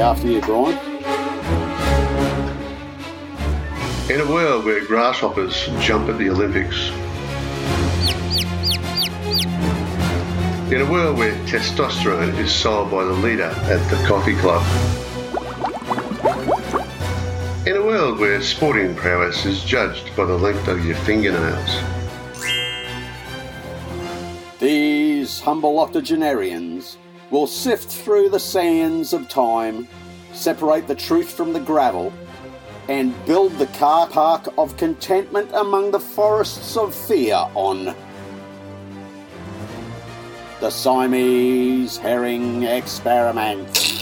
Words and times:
After 0.00 0.26
you, 0.26 0.40
Brian. 0.40 0.78
In 4.10 4.20
a 4.20 4.30
world 4.30 4.64
where 4.64 4.84
grasshoppers 4.84 5.68
jump 5.80 6.08
at 6.08 6.18
the 6.18 6.28
Olympics, 6.28 6.88
in 10.72 10.80
a 10.80 10.90
world 10.90 11.18
where 11.18 11.34
testosterone 11.46 12.36
is 12.38 12.52
sold 12.52 12.90
by 12.90 13.04
the 13.04 13.12
leader 13.12 13.44
at 13.44 13.90
the 13.90 14.06
coffee 14.06 14.34
club, 14.36 14.62
in 17.66 17.76
a 17.76 17.82
world 17.82 18.18
where 18.18 18.42
sporting 18.42 18.94
prowess 18.94 19.44
is 19.46 19.62
judged 19.62 20.14
by 20.16 20.24
the 20.24 20.36
length 20.36 20.66
of 20.68 20.84
your 20.84 20.96
fingernails, 20.96 21.82
These 24.62 25.40
humble 25.40 25.80
octogenarians 25.80 26.96
will 27.32 27.46
sift 27.46 27.90
through 27.90 28.28
the 28.28 28.38
sands 28.38 29.14
of 29.14 29.26
time, 29.28 29.88
separate 30.34 30.86
the 30.86 30.94
truth 30.94 31.32
from 31.32 31.54
the 31.54 31.60
gravel, 31.60 32.12
and 32.88 33.14
build 33.24 33.50
the 33.58 33.66
car 33.78 34.06
park 34.06 34.46
of 34.58 34.76
contentment 34.76 35.50
among 35.54 35.90
the 35.90 35.98
forests 35.98 36.76
of 36.76 36.94
fear 36.94 37.36
on 37.54 37.94
the 40.60 40.70
Siamese 40.70 41.96
herring 41.96 42.64
experiment. 42.64 44.01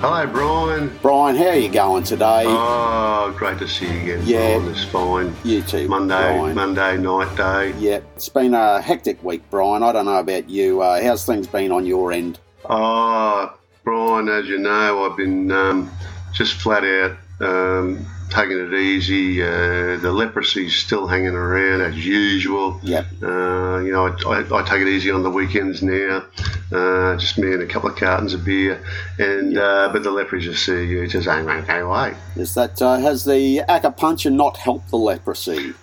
Hello, 0.00 0.26
Brian. 0.26 0.98
Brian, 1.02 1.36
how 1.36 1.48
are 1.48 1.56
you 1.56 1.68
going 1.68 2.02
today? 2.04 2.44
Oh, 2.46 3.34
great 3.36 3.58
to 3.58 3.68
see 3.68 3.84
you 3.84 4.14
again. 4.14 4.22
Yeah. 4.24 4.56
Brian. 4.56 4.72
It's 4.72 4.84
fine. 4.84 5.36
you 5.44 5.60
too, 5.60 5.88
Monday, 5.88 6.38
Brian. 6.38 6.54
Monday 6.54 6.96
night 6.96 7.36
day. 7.36 7.74
Yeah, 7.78 8.00
it's 8.16 8.30
been 8.30 8.54
a 8.54 8.80
hectic 8.80 9.22
week, 9.22 9.42
Brian. 9.50 9.82
I 9.82 9.92
don't 9.92 10.06
know 10.06 10.18
about 10.18 10.48
you. 10.48 10.80
Uh, 10.80 11.02
how's 11.02 11.26
things 11.26 11.46
been 11.46 11.70
on 11.70 11.84
your 11.84 12.12
end? 12.12 12.40
Oh, 12.64 13.54
Brian, 13.84 14.30
as 14.30 14.46
you 14.46 14.56
know, 14.56 15.04
I've 15.04 15.18
been 15.18 15.52
um, 15.52 15.90
just 16.32 16.54
flat 16.54 16.82
out 16.82 17.18
um, 17.40 18.06
taking 18.30 18.58
it 18.58 18.72
easy. 18.72 19.42
Uh, 19.42 19.96
the 19.98 20.12
leprosy's 20.12 20.76
still 20.76 21.06
hanging 21.06 21.34
around 21.34 21.82
as 21.82 22.04
usual. 22.04 22.80
Yep. 22.82 23.06
Uh, 23.22 23.78
you 23.80 23.92
know, 23.92 24.06
I, 24.26 24.40
I, 24.40 24.60
I 24.60 24.62
take 24.62 24.82
it 24.82 24.88
easy 24.88 25.10
on 25.10 25.22
the 25.22 25.30
weekends 25.30 25.82
now. 25.82 26.24
Uh, 26.72 27.16
just 27.16 27.38
me 27.38 27.52
and 27.52 27.62
a 27.62 27.66
couple 27.66 27.90
of 27.90 27.96
cartons 27.96 28.32
of 28.32 28.44
beer, 28.44 28.82
and 29.18 29.58
uh, 29.58 29.90
but 29.92 30.02
the 30.02 30.10
leprosy 30.10 30.46
just 30.46 30.64
see 30.64 30.86
you, 30.86 31.06
just 31.06 31.28
ain't 31.28 31.46
going 31.46 31.82
away. 31.82 32.14
Is 32.36 32.54
that 32.54 32.80
uh, 32.80 32.98
has 32.98 33.24
the 33.24 33.62
acupuncture 33.68 34.32
not 34.32 34.56
helped 34.56 34.90
the 34.90 34.96
leprosy? 34.96 35.74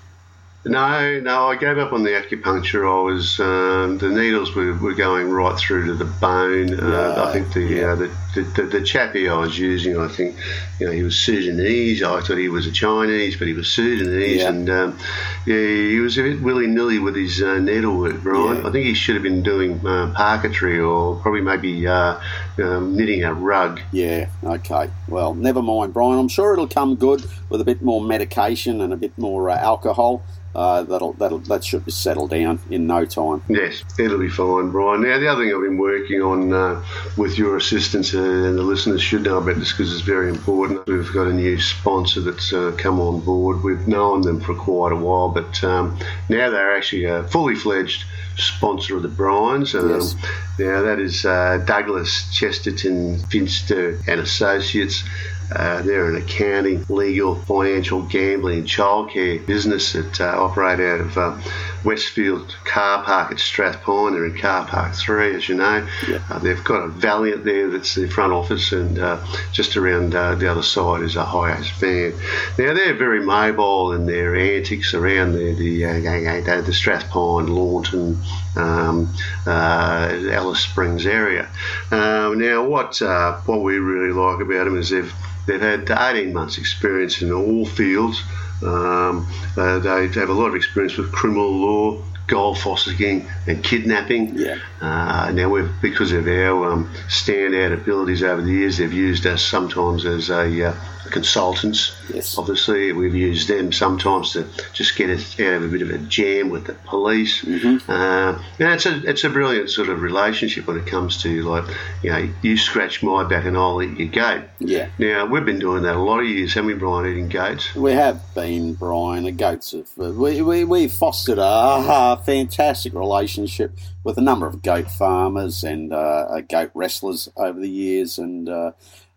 No, 0.66 1.20
no, 1.20 1.48
I 1.48 1.56
gave 1.56 1.78
up 1.78 1.94
on 1.94 2.04
the 2.04 2.10
acupuncture. 2.12 2.84
I 2.86 3.02
was 3.02 3.40
um, 3.40 3.98
the 4.00 4.10
needles 4.10 4.54
were, 4.56 4.74
were 4.76 4.94
going 4.94 5.30
right 5.30 5.58
through 5.58 5.88
to 5.88 5.94
the 5.94 6.06
bone. 6.06 6.80
Uh, 6.80 7.26
I 7.28 7.34
think 7.34 7.54
the, 7.54 7.62
yeah. 7.62 7.92
uh, 7.92 7.96
the, 7.96 8.18
the 8.44 8.62
the 8.62 8.68
the 8.80 8.82
chappie 8.86 9.28
I 9.30 9.38
was 9.38 9.58
using, 9.58 9.98
I 9.98 10.08
think, 10.08 10.36
you 10.80 10.86
know, 10.86 10.92
he 10.92 11.04
was 11.04 11.18
Sudanese. 11.18 12.04
I 12.04 12.22
thought 12.22 12.38
he 12.38 12.50
was 12.50 12.68
a 12.68 12.72
Chinese, 12.72 13.36
but 13.38 13.48
he 13.48 13.54
was 13.54 13.68
Sudanese, 13.68 14.42
Yeah. 14.42 14.50
and 14.50 14.70
um, 14.70 15.00
yeah, 15.46 15.56
he 15.56 16.00
was 16.00 16.18
a 16.18 16.24
bit 16.24 16.42
willy 16.42 16.68
nilly 16.68 17.00
with 17.00 17.16
his 17.16 17.42
uh, 17.42 17.60
needlework, 17.60 18.22
Brian. 18.22 18.62
Yeah. 18.62 18.68
I 18.68 18.72
think 18.72 18.86
he 18.86 18.94
should 18.94 19.16
have 19.16 19.24
been 19.24 19.44
doing 19.44 19.86
uh, 19.86 20.14
parquetry 20.16 20.80
or 20.80 21.16
probably 21.18 21.42
maybe 21.42 21.88
uh, 21.88 22.20
um, 22.60 22.96
knitting 22.96 23.24
a 23.24 23.34
rug. 23.34 23.82
Yeah. 23.92 24.30
Okay. 24.44 24.90
Well, 25.08 25.34
never 25.34 25.62
mind, 25.62 25.94
Brian. 25.94 26.20
I'm 26.20 26.28
sure 26.30 26.54
it'll 26.54 26.68
come 26.68 26.96
good 26.96 27.26
with 27.50 27.62
a 27.62 27.66
bit 27.66 27.82
more 27.82 28.02
medication 28.02 28.82
and 28.82 28.94
a 28.94 28.98
bit 28.98 29.18
more 29.18 29.50
uh, 29.50 29.58
alcohol. 29.58 30.24
Uh, 30.56 30.82
that'll 30.82 31.14
that'll 31.14 31.38
that 31.40 31.64
should 31.64 31.86
be 31.86 31.92
settled 31.92 32.32
down 32.32 32.58
in 32.72 32.88
no 32.88 33.06
time. 33.06 33.44
Yes, 33.48 33.84
it'll 34.00 34.18
be 34.18 34.30
fine, 34.30 34.72
Brian. 34.72 35.04
Now, 35.04 35.20
the 35.20 35.28
other 35.28 35.44
thing 35.44 35.54
I've 35.54 35.62
been 35.62 35.78
working 35.78 36.20
on 36.24 36.52
uh, 36.52 36.84
with 37.16 37.38
your 37.38 37.58
assistance, 37.58 38.16
uh, 38.16 38.18
and 38.28 38.58
the 38.58 38.64
listeners 38.64 39.02
should 39.02 39.24
know 39.24 39.38
about 39.38 39.58
this 39.58 39.72
because 39.72 39.92
it's 39.92 40.02
very 40.02 40.30
important. 40.30 40.86
We've 40.88 41.12
got 41.14 41.28
a 41.28 41.34
new 41.34 41.60
sponsor 41.60 42.22
that's 42.22 42.54
uh, 42.54 42.74
come 42.78 43.00
on 43.00 43.22
board. 43.22 43.64
We've 43.64 43.88
known 43.88 44.22
them 44.22 44.42
for 44.42 44.56
quite 44.56 44.92
a 44.92 44.96
while, 44.96 45.30
but 45.30 45.64
um, 45.64 45.98
now 46.30 46.50
they're 46.50 46.76
actually 46.76 47.06
a 47.06 47.24
fully 47.24 47.56
fledged 47.56 48.04
sponsor 48.36 48.96
of 48.98 49.04
the 49.04 49.10
Bryans. 49.10 49.74
Um, 49.76 49.90
Yes. 49.90 50.16
Now, 50.60 50.82
that 50.82 51.00
is 51.00 51.24
uh, 51.24 51.64
Douglas 51.66 52.34
Chesterton 52.34 53.20
Finster 53.20 54.00
and 54.08 54.20
Associates. 54.20 55.04
Uh, 55.52 55.82
they're 55.84 56.10
an 56.10 56.16
accounting, 56.16 56.86
legal, 56.90 57.36
financial, 57.36 58.02
gambling, 58.02 58.60
and 58.60 58.68
childcare 58.68 59.46
business 59.46 59.94
that 59.94 60.20
uh, 60.20 60.34
operate 60.36 60.80
out 60.80 61.00
of 61.00 61.18
uh, 61.18 61.38
Westfield 61.84 62.56
Car 62.64 63.04
Park 63.04 63.32
at 63.32 63.38
Strathpine. 63.38 64.14
They're 64.14 64.26
in 64.26 64.38
Car 64.38 64.66
Park 64.66 64.94
3, 64.96 65.36
as 65.36 65.50
you 65.50 65.56
know. 65.56 65.88
Yeah. 66.08 66.22
Uh, 66.30 66.40
they've 66.40 66.64
got 66.64 66.84
a 66.84 66.88
Valiant 66.88 67.44
there 67.44 67.70
that's 67.70 67.96
the 67.96 68.08
front 68.08 68.34
office, 68.34 68.72
and 68.72 69.00
uh, 69.00 69.24
just 69.52 69.78
around 69.78 70.16
uh, 70.16 70.36
the 70.36 70.50
other 70.50 70.64
side 70.64 71.04
is 71.04 71.16
a 71.16 71.24
Hiace 71.24 71.72
van. 71.80 72.14
Now, 72.58 72.74
they're 72.74 72.94
very 72.94 73.24
mobile 73.24 73.94
in 73.94 74.06
their 74.06 74.36
antics 74.36 74.94
around 74.94 75.34
the, 75.34 75.54
the, 75.54 75.86
uh, 75.86 75.94
the, 75.94 76.64
the 76.66 76.72
Strathpine, 76.72 77.50
Lawnton, 77.50 78.22
um, 78.56 79.14
uh, 79.46 80.30
Alice 80.32 80.60
Springs 80.60 81.06
area. 81.06 81.48
Um, 81.92 82.40
now, 82.40 82.64
what 82.64 83.02
uh, 83.02 83.38
what 83.46 83.62
we 83.62 83.78
really 83.78 84.14
like 84.14 84.42
about 84.42 84.66
them 84.66 84.78
is 84.78 84.90
they've 84.90 85.14
they've 85.46 85.62
had 85.62 85.90
18 85.90 86.34
months' 86.34 86.58
experience 86.58 87.22
in 87.22 87.32
all 87.32 87.66
fields. 87.66 88.22
Um, 88.62 89.28
they 89.56 90.08
have 90.20 90.30
a 90.30 90.34
lot 90.34 90.48
of 90.48 90.56
experience 90.56 90.98
with 90.98 91.12
criminal 91.12 91.52
law, 91.52 92.04
gold 92.28 92.58
fossicking, 92.58 93.30
and 93.48 93.64
kidnapping. 93.64 94.38
Yeah. 94.38 94.60
Uh, 94.82 95.32
now, 95.34 95.50
we've 95.50 95.70
because 95.82 96.12
of 96.12 96.28
our 96.28 96.72
um, 96.72 96.94
standout 97.08 97.74
abilities 97.74 98.22
over 98.22 98.42
the 98.42 98.52
years, 98.52 98.78
they've 98.78 98.94
used 98.94 99.26
us 99.26 99.42
sometimes 99.42 100.06
as 100.06 100.30
a 100.30 100.70
uh, 100.70 100.76
consultants. 101.10 101.96
Yes. 102.14 102.38
Obviously, 102.38 102.92
we've 102.92 103.16
used 103.16 103.48
them 103.48 103.72
sometimes 103.72 104.34
to 104.34 104.48
just 104.74 104.96
get 104.96 105.10
us 105.10 105.40
out 105.40 105.54
of 105.54 105.64
a 105.64 105.68
bit 105.68 105.82
of 105.82 105.90
a 105.90 105.98
jam 105.98 106.50
with 106.50 106.68
the 106.68 106.74
police. 106.74 107.44
Mm-hmm. 107.44 107.90
Uh, 107.90 108.42
and 108.60 108.74
it's 108.74 108.86
a 108.86 109.10
it's 109.10 109.24
a 109.24 109.30
brilliant 109.30 109.70
sort 109.70 109.90
of 109.90 110.02
relationship 110.02 110.68
when 110.68 110.78
it 110.78 110.86
comes 110.86 111.22
to 111.24 111.44
like 111.44 111.66
you 112.04 112.12
know 112.12 112.30
you 112.42 112.58
scratch 112.58 113.02
my 113.04 113.24
back 113.24 113.46
and 113.46 113.58
I'll 113.58 113.82
eat 113.82 113.98
your 113.98 114.10
goat. 114.10 114.46
Yeah. 114.60 114.90
Now 114.98 115.26
we've 115.26 115.46
been 115.46 115.60
doing 115.60 115.84
that 115.84 115.96
a 115.96 116.00
lot 116.00 116.20
of 116.20 116.28
years, 116.28 116.54
haven't 116.54 116.68
we, 116.68 116.74
Brian? 116.76 117.08
Eating 117.08 117.30
goats. 117.30 117.74
We 117.76 117.94
have 117.94 118.22
been, 118.36 118.74
Brian. 118.74 119.24
The 119.24 119.32
goats 119.32 119.72
have. 119.72 119.88
We, 119.98 120.42
we, 120.42 120.64
we 120.64 120.88
fostered 120.88 121.38
a, 121.38 122.17
fantastic 122.18 122.94
relationship 122.94 123.78
with 124.04 124.18
a 124.18 124.22
number 124.22 124.48
of 124.48 124.62
goat 124.62 124.90
farmers 124.90 125.64
and 125.64 125.94
uh, 125.94 126.42
goat 126.42 126.72
wrestlers 126.74 127.30
over 127.38 127.60
the 127.60 127.70
years. 127.70 128.18
And 128.18 128.50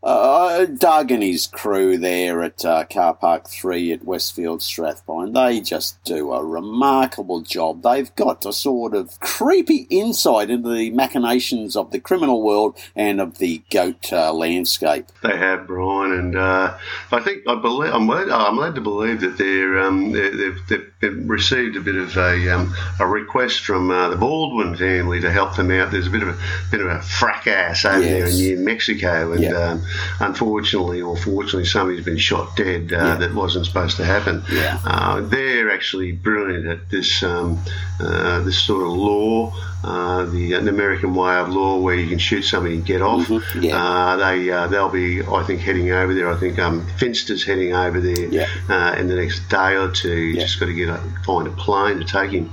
uh, 0.02 0.64
Doug 0.64 1.10
and 1.10 1.22
his 1.22 1.46
crew 1.46 1.98
there 1.98 2.42
at 2.42 2.64
uh, 2.64 2.84
Car 2.84 3.14
Park 3.14 3.48
3 3.48 3.92
at 3.92 4.04
Westfield 4.04 4.60
Strathpine, 4.60 5.34
they 5.34 5.60
just 5.60 6.02
do 6.04 6.32
a 6.32 6.42
remarkable 6.44 7.42
job. 7.42 7.82
They've 7.82 8.14
got 8.14 8.46
a 8.46 8.52
sort 8.52 8.94
of 8.94 9.20
creepy 9.20 9.86
insight 9.90 10.48
into 10.50 10.72
the 10.74 10.90
machinations 10.90 11.76
of 11.76 11.90
the 11.90 12.00
criminal 12.00 12.42
world 12.42 12.78
and 12.96 13.20
of 13.20 13.38
the 13.38 13.62
goat 13.70 14.10
uh, 14.12 14.32
landscape. 14.32 15.06
They 15.22 15.36
have 15.36 15.66
Brian, 15.66 16.12
and 16.12 16.36
uh, 16.36 16.78
I 17.12 17.20
think 17.20 17.46
I 17.46 17.56
believe 17.60 17.92
I'm 17.92 18.08
led, 18.08 18.30
I'm 18.30 18.56
led 18.56 18.74
to 18.76 18.80
believe 18.80 19.20
that 19.20 19.36
they're, 19.36 19.80
um, 19.80 20.12
they're, 20.12 20.30
they've, 20.68 20.92
they've 21.00 21.28
received 21.28 21.76
a 21.76 21.80
bit 21.80 21.96
of 21.96 22.16
a, 22.16 22.48
um, 22.54 22.74
a 22.98 23.06
request 23.06 23.60
from 23.66 23.90
uh, 23.90 24.08
the 24.08 24.16
Baldwin 24.16 24.76
family 24.76 25.20
to 25.20 25.30
help 25.30 25.56
them 25.56 25.70
out. 25.70 25.90
There's 25.90 26.06
a 26.06 26.10
bit 26.10 26.22
of 26.22 26.28
a 26.28 26.38
bit 26.70 26.80
of 26.80 26.86
a 26.86 27.02
fracas 27.02 27.84
over 27.84 28.00
there 28.00 28.26
in 28.26 28.34
New 28.34 28.58
Mexico, 28.60 29.32
and 29.32 29.42
Yeah. 29.42 29.50
um, 29.50 29.82
unfortunately 30.20 31.00
or 31.02 31.16
fortunately, 31.16 31.64
somebody's 31.64 32.04
been 32.04 32.18
shot 32.18 32.56
dead 32.56 32.92
uh, 32.92 32.96
Yeah. 32.96 33.14
that 33.16 33.34
wasn't 33.34 33.66
supposed 33.66 33.96
to 33.98 34.04
happen. 34.04 34.42
Yeah. 34.52 34.78
Uh, 34.84 35.20
they're 35.20 35.70
actually 35.70 36.12
brilliant 36.12 36.66
at 36.66 36.88
this 36.90 37.22
um, 37.22 37.58
uh, 38.00 38.40
this 38.40 38.58
sort 38.62 38.82
of 38.82 38.92
law, 38.92 39.52
uh, 39.84 40.24
the, 40.26 40.52
the 40.52 40.68
American 40.70 41.14
way 41.14 41.36
of 41.36 41.50
law, 41.50 41.78
where 41.80 41.94
you 41.94 42.08
can 42.08 42.18
shoot 42.18 42.42
somebody 42.42 42.74
and 42.76 42.84
get 42.86 43.02
off. 43.02 43.26
Mhm, 43.26 43.62
yeah. 43.62 43.76
Uh, 43.76 44.16
they 44.16 44.50
uh, 44.50 44.66
they'll 44.68 44.88
be, 44.88 45.22
I 45.22 45.42
think, 45.44 45.60
heading 45.60 45.90
over 45.90 46.14
there. 46.14 46.30
I 46.30 46.36
think 46.36 46.58
um, 46.58 46.86
Finster's 46.98 47.44
heading 47.44 47.74
over 47.74 48.00
there 48.00 48.26
Yeah. 48.26 48.46
uh, 48.68 48.94
in 48.98 49.08
the 49.08 49.16
next 49.16 49.48
day 49.48 49.76
or 49.76 49.90
two. 49.90 50.08
You 50.16 50.34
Yeah. 50.36 50.42
just 50.42 50.58
got 50.60 50.66
to 50.66 50.74
get 50.74 50.88
a, 50.88 50.98
find 51.24 51.46
a 51.46 51.50
plane 51.50 51.98
to 51.98 52.04
take 52.04 52.30
him. 52.30 52.50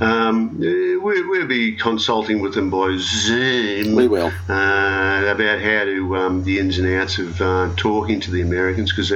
Um, 0.00 0.56
uh, 0.60 1.00
we, 1.00 1.22
we'll 1.28 1.46
be 1.46 1.76
consulting 1.76 2.40
with 2.40 2.54
them 2.54 2.70
by 2.70 2.96
Zoom 2.98 3.94
We 3.94 4.08
will. 4.08 4.32
uh, 4.48 5.24
about 5.28 5.60
how 5.60 5.84
to 5.84 6.16
um, 6.16 6.44
the 6.44 6.58
ins 6.58 6.77
and 6.78 6.88
outs 6.94 7.18
of 7.18 7.40
uh, 7.40 7.70
talking 7.76 8.20
to 8.20 8.30
the 8.30 8.40
Americans 8.40 8.92
because 8.92 9.10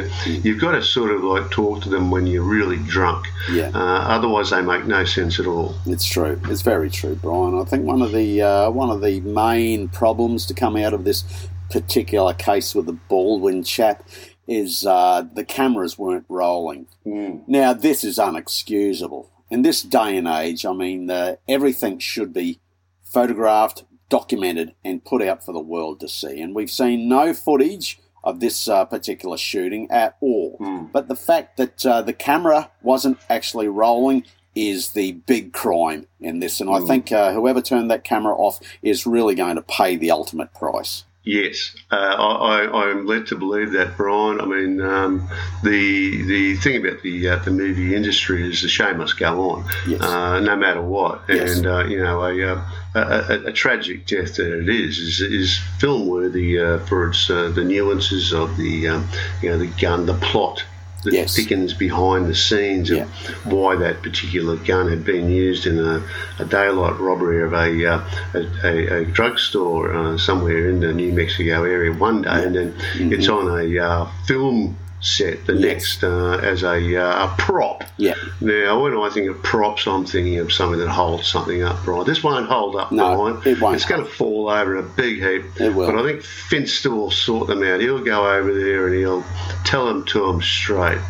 you've 0.44 0.60
got 0.60 0.72
to 0.72 0.82
sort 0.82 1.10
of 1.10 1.22
like 1.22 1.50
talk 1.50 1.82
to 1.82 1.88
them 1.88 2.10
when 2.10 2.26
you're 2.26 2.42
really 2.42 2.78
drunk. 2.78 3.26
Yeah. 3.50 3.70
Uh, 3.74 4.04
otherwise, 4.08 4.50
they 4.50 4.62
make 4.62 4.84
no 4.84 5.04
sense 5.04 5.38
at 5.38 5.46
all. 5.46 5.74
It's 5.86 6.04
true. 6.04 6.40
It's 6.44 6.62
very 6.62 6.90
true, 6.90 7.14
Brian. 7.14 7.58
I 7.58 7.64
think 7.64 7.84
one 7.84 8.02
of 8.02 8.12
the 8.12 8.42
uh, 8.42 8.70
one 8.70 8.90
of 8.90 9.00
the 9.00 9.20
main 9.20 9.88
problems 9.88 10.46
to 10.46 10.54
come 10.54 10.76
out 10.76 10.94
of 10.94 11.04
this 11.04 11.24
particular 11.70 12.34
case 12.34 12.74
with 12.74 12.86
the 12.86 12.92
Baldwin 12.92 13.62
chap 13.64 14.06
is 14.46 14.84
uh, 14.84 15.24
the 15.34 15.44
cameras 15.44 15.98
weren't 15.98 16.26
rolling. 16.28 16.86
Now 17.04 17.72
this 17.72 18.04
is 18.04 18.18
unexcusable, 18.18 19.28
in 19.52 19.60
this 19.60 19.82
day 19.82 20.16
and 20.16 20.26
age, 20.26 20.64
I 20.64 20.72
mean, 20.72 21.10
uh, 21.10 21.36
everything 21.46 21.98
should 21.98 22.32
be 22.32 22.58
photographed, 23.04 23.84
documented, 24.16 24.74
and 24.84 25.02
put 25.04 25.22
out 25.22 25.42
for 25.44 25.52
the 25.52 25.66
world 25.74 25.98
to 26.00 26.08
see. 26.08 26.40
And 26.42 26.54
we've 26.54 26.70
seen 26.70 27.08
no 27.08 27.32
footage 27.32 27.98
of 28.22 28.38
this 28.40 28.68
uh, 28.68 28.84
particular 28.84 29.38
shooting 29.38 29.90
at 29.90 30.16
all. 30.20 30.58
Mm. 30.60 30.92
But 30.92 31.08
the 31.08 31.16
fact 31.16 31.56
that 31.56 31.84
uh, 31.86 32.02
the 32.02 32.12
camera 32.12 32.70
wasn't 32.82 33.18
actually 33.30 33.68
rolling 33.68 34.24
is 34.54 34.90
the 34.90 35.12
big 35.12 35.52
crime 35.54 36.06
in 36.20 36.38
this. 36.40 36.60
And 36.60 36.68
I 36.70 36.78
Mm. 36.80 36.86
think 36.86 37.10
uh, 37.10 37.32
whoever 37.32 37.62
turned 37.62 37.90
that 37.90 38.04
camera 38.04 38.34
off 38.36 38.60
is 38.82 39.06
really 39.06 39.34
going 39.34 39.56
to 39.56 39.62
pay 39.62 39.96
the 39.96 40.10
ultimate 40.10 40.52
price. 40.52 41.04
Yes, 41.24 41.74
uh, 41.92 41.94
I, 41.96 42.64
I, 42.64 42.90
I'm 42.90 43.06
led 43.06 43.28
to 43.28 43.36
believe 43.36 43.70
that, 43.78 43.96
Brian. 43.96 44.40
I 44.40 44.44
mean, 44.44 44.80
um, 44.80 45.28
the 45.62 46.22
the 46.32 46.56
thing 46.56 46.84
about 46.84 47.00
the 47.02 47.16
uh, 47.28 47.36
the 47.46 47.52
movie 47.52 47.94
industry 47.94 48.38
is 48.50 48.60
the 48.60 48.68
show 48.68 48.92
must 48.94 49.16
go 49.18 49.32
on, 49.50 49.64
Yes. 49.86 50.00
uh, 50.02 50.40
no 50.40 50.56
matter 50.56 50.82
what. 50.82 51.22
Yes. 51.28 51.56
And 51.58 51.66
uh, 51.66 51.84
you 51.92 52.02
know, 52.02 52.16
a, 52.24 52.56
a, 52.94 53.00
a, 53.00 53.44
a 53.46 53.52
tragic 53.52 54.06
death 54.06 54.36
that 54.36 54.52
it 54.60 54.68
is 54.68 54.98
is, 54.98 55.20
is 55.20 55.58
film 55.78 56.06
worthy 56.06 56.58
uh, 56.60 56.78
for 56.80 57.08
its 57.08 57.28
uh, 57.30 57.48
the 57.50 57.64
nuances 57.64 58.32
of 58.32 58.56
the 58.56 58.88
um, 58.88 59.08
you 59.40 59.50
know 59.50 59.58
the 59.58 59.66
gun, 59.66 60.06
the 60.06 60.14
plot. 60.14 60.64
That 61.04 61.14
Yes. 61.14 61.34
thickens 61.34 61.74
behind 61.74 62.28
the 62.28 62.34
scenes 62.34 62.88
of 62.92 62.98
Yeah. 62.98 63.06
why 63.42 63.74
that 63.74 64.02
particular 64.02 64.54
gun 64.54 64.88
had 64.88 65.04
been 65.04 65.28
used 65.30 65.66
in 65.66 65.80
a, 65.80 66.00
a 66.38 66.44
daylight 66.44 67.00
robbery 67.00 67.42
of 67.42 67.52
a 67.54 67.86
uh, 67.94 68.04
a, 68.34 68.38
a, 68.64 69.00
a 69.00 69.04
drugstore 69.06 69.92
uh, 69.92 70.16
somewhere 70.16 70.70
in 70.70 70.78
the 70.78 70.92
New 70.92 71.12
Mexico 71.12 71.64
area 71.64 71.92
one 71.92 72.22
day, 72.22 72.44
and 72.44 72.54
then 72.54 72.74
it's 72.94 73.28
on 73.28 73.48
a 73.48 73.78
uh, 73.80 74.06
film 74.28 74.76
set 75.02 75.44
the. 75.46 75.54
Yes. 75.54 75.62
next 75.62 76.04
uh, 76.04 76.38
as 76.42 76.62
a, 76.62 76.96
uh, 76.96 77.26
a 77.26 77.34
prop. 77.36 77.84
Yeah. 77.98 78.14
Now, 78.40 78.82
when 78.82 78.96
I 78.96 79.10
think 79.10 79.28
of 79.28 79.42
props, 79.42 79.86
I'm 79.86 80.06
thinking 80.06 80.38
of 80.38 80.52
something 80.52 80.78
that 80.78 80.88
holds 80.88 81.26
something 81.26 81.62
up, 81.62 81.84
Brian. 81.84 82.06
This 82.06 82.22
won't 82.22 82.46
hold 82.48 82.76
up, 82.76 82.90
No, 82.92 83.16
Brian. 83.16 83.42
it 83.44 83.60
won't 83.60 83.76
It's 83.76 83.84
going 83.84 84.04
to 84.04 84.10
fall 84.10 84.48
over 84.48 84.78
in 84.78 84.84
a 84.84 84.88
big 84.88 85.16
heap. 85.16 85.60
It 85.60 85.74
will. 85.74 85.86
But 85.86 85.98
I 85.98 86.02
think 86.04 86.22
Finster 86.22 86.90
will 86.90 87.10
sort 87.10 87.48
them 87.48 87.62
out. 87.62 87.80
He'll 87.80 88.02
go 88.02 88.30
over 88.32 88.54
there 88.54 88.86
and 88.86 88.96
he'll 88.96 89.24
tell 89.64 89.86
them 89.86 90.04
to 90.06 90.26
them 90.26 90.40
straight. 90.40 91.00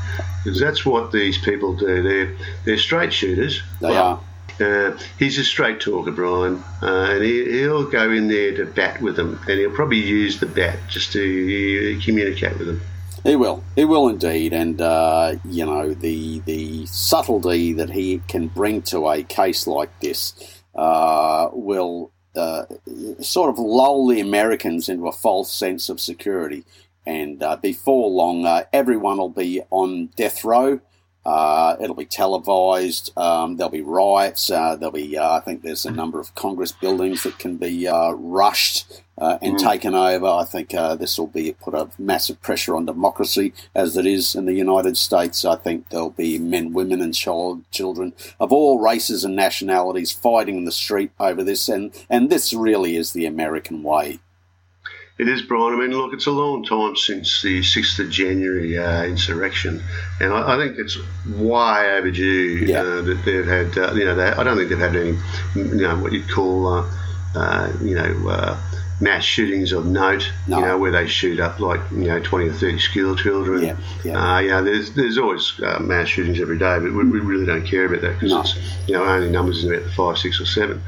Because 0.43 0.59
that's 0.59 0.85
what 0.85 1.13
these 1.13 1.39
people 1.39 1.75
do. 1.77 2.03
They're, 2.03 2.37
they're 2.65 2.79
straight 2.79 3.13
shooters. 3.13 3.63
They 3.81 3.97
are. 3.97 4.21
Uh, 4.61 4.97
he's 5.19 5.39
a 5.39 5.45
straight 5.45 5.81
talker, 5.81 6.11
Brian, 6.11 6.63
uh, 6.83 7.09
and 7.11 7.25
he, 7.25 7.61
he'll 7.61 7.85
go 7.89 8.11
in 8.11 8.29
there 8.29 8.55
to 8.55 8.67
bat 8.67 9.01
with 9.01 9.17
them, 9.17 9.41
and 9.49 9.59
he'll 9.59 9.71
probably 9.73 9.99
use 9.99 10.41
the 10.41 10.47
bat 10.47 10.79
just 10.89 11.13
to 11.13 11.21
uh, 11.99 12.05
communicate 12.05 12.59
with 12.59 12.67
them. 12.67 12.81
He 13.25 13.37
will. 13.37 13.63
He 13.77 13.85
will 13.85 14.09
indeed. 14.09 14.53
And, 14.53 14.81
uh, 14.81 15.37
you 15.45 15.65
know, 15.65 15.95
the, 15.95 16.41
the 16.41 16.87
subtlety 16.87 17.73
that 17.75 17.91
he 17.91 18.21
can 18.27 18.49
bring 18.49 18.83
to 18.83 19.09
a 19.09 19.23
case 19.23 19.67
like 19.67 20.01
this 20.01 20.35
uh, 20.75 21.49
will 21.53 22.11
uh, 22.35 22.65
sort 23.21 23.51
of 23.51 23.59
lull 23.59 24.09
the 24.09 24.21
Americans 24.21 24.89
into 24.89 25.07
a 25.07 25.13
false 25.13 25.53
sense 25.53 25.89
of 25.89 26.01
security. 26.01 26.65
And 27.07 27.43
uh, 27.43 27.57
before 27.57 28.11
long, 28.11 28.45
uh, 28.45 28.65
everyone 28.73 29.19
will 29.19 29.29
be 29.29 29.63
on 29.71 30.07
death 30.17 30.45
row. 30.45 30.81
Uh, 31.25 31.77
it'll 31.81 31.95
be 31.95 32.05
televised. 32.05 33.17
Um, 33.17 33.57
there'll 33.57 33.71
be 33.71 33.83
riots. 33.83 34.49
There'll 34.49 34.91
be, 34.91 35.17
I 35.17 35.39
think, 35.45 35.63
there's 35.63 35.87
a 35.87 35.93
number 35.93 36.19
of 36.19 36.35
Congress 36.35 36.73
buildings 36.73 37.23
that 37.23 37.39
can 37.39 37.57
be 37.57 37.87
rushed 37.89 39.02
uh, 39.23 39.39
and 39.41 39.57
taken 39.59 39.95
over. 39.95 40.27
I 40.27 40.45
think 40.45 40.75
uh, 40.75 40.97
this 40.97 41.17
will 41.19 41.29
be 41.29 41.53
put 41.53 41.75
a 41.75 41.89
massive 41.99 42.43
pressure 42.43 42.75
on 42.75 42.87
democracy, 42.87 43.53
as 43.75 43.97
it 43.97 44.05
is 44.07 44.35
in 44.35 44.47
the 44.47 44.53
United 44.55 44.97
States. 44.97 45.45
I 45.45 45.57
think 45.57 45.89
there'll 45.91 46.11
be 46.11 46.39
men, 46.39 46.73
women, 46.73 47.01
and 47.01 47.15
child, 47.15 47.63
children 47.71 48.13
of 48.41 48.53
all 48.53 48.81
races 48.81 49.25
and 49.25 49.37
nationalities 49.37 50.11
fighting 50.11 50.57
in 50.57 50.65
the 50.65 50.73
street 50.73 51.13
over 51.21 51.45
this, 51.45 51.69
and 51.69 51.93
and 52.11 52.31
this 52.31 52.53
really 52.53 52.97
is 52.97 53.13
the 53.13 53.27
American 53.27 53.83
way. 53.83 54.19
It 55.19 55.29
is, 55.29 55.43
Brian. 55.43 55.75
I 55.75 55.77
mean, 55.77 55.93
look, 55.93 56.13
it's 56.15 56.27
a 56.27 56.33
long 56.33 56.65
time 56.65 56.97
since 56.97 57.43
the 57.43 57.61
6th 57.61 57.99
of 58.01 58.11
January 58.11 58.77
uh, 58.77 59.05
insurrection, 59.05 59.81
and 60.21 60.33
I, 60.33 60.55
I 60.55 60.57
think 60.57 60.79
it's 60.79 60.97
way 61.29 61.93
overdue 61.97 62.65
Yeah. 62.67 62.81
uh, 62.81 63.03
that 63.03 63.25
they've 63.25 63.47
had, 63.47 63.79
uh, 63.79 63.93
you 63.95 64.05
know, 64.07 64.17
they, 64.17 64.25
I 64.27 64.43
don't 64.43 64.57
think 64.57 64.71
they've 64.71 64.79
had 64.79 64.97
any, 64.97 65.17
you 65.55 65.87
know, 65.87 65.97
what 65.99 66.13
you'd 66.13 66.29
call, 66.31 66.67
uh, 66.67 66.91
uh, 67.37 67.73
you 67.83 67.95
know, 67.95 68.29
uh, 68.31 68.59
mass 69.03 69.25
shootings 69.25 69.73
of 69.73 69.85
note, 69.85 70.31
No. 70.47 70.59
you 70.61 70.65
know, 70.65 70.79
where 70.79 70.93
they 70.93 71.09
shoot 71.09 71.41
up 71.41 71.59
like, 71.59 71.81
you 71.91 72.07
know, 72.07 72.21
20 72.21 72.49
or 72.49 72.53
30 72.53 72.79
school 72.79 73.17
children. 73.17 73.63
Yeah, 73.65 73.77
yeah. 74.05 74.35
Uh, 74.37 74.39
you 74.39 74.51
know, 74.51 74.63
there's, 74.63 74.93
there's 74.93 75.19
always 75.19 75.61
uh, 75.61 75.81
mass 75.81 76.07
shootings 76.07 76.41
every 76.41 76.57
day, 76.57 76.79
but 76.79 76.93
we, 76.93 77.05
we 77.05 77.19
really 77.19 77.45
don't 77.45 77.67
care 77.67 77.87
about 77.87 78.01
that 78.03 78.15
because 78.15 78.31
No. 78.31 78.41
it's, 78.43 78.57
you 78.87 78.95
know, 78.95 79.05
only 79.05 79.29
numbers 79.29 79.65
in 79.65 79.75
about 79.75 79.91
five, 79.91 80.19
six, 80.19 80.41
or 80.41 80.47
seven. 80.47 80.81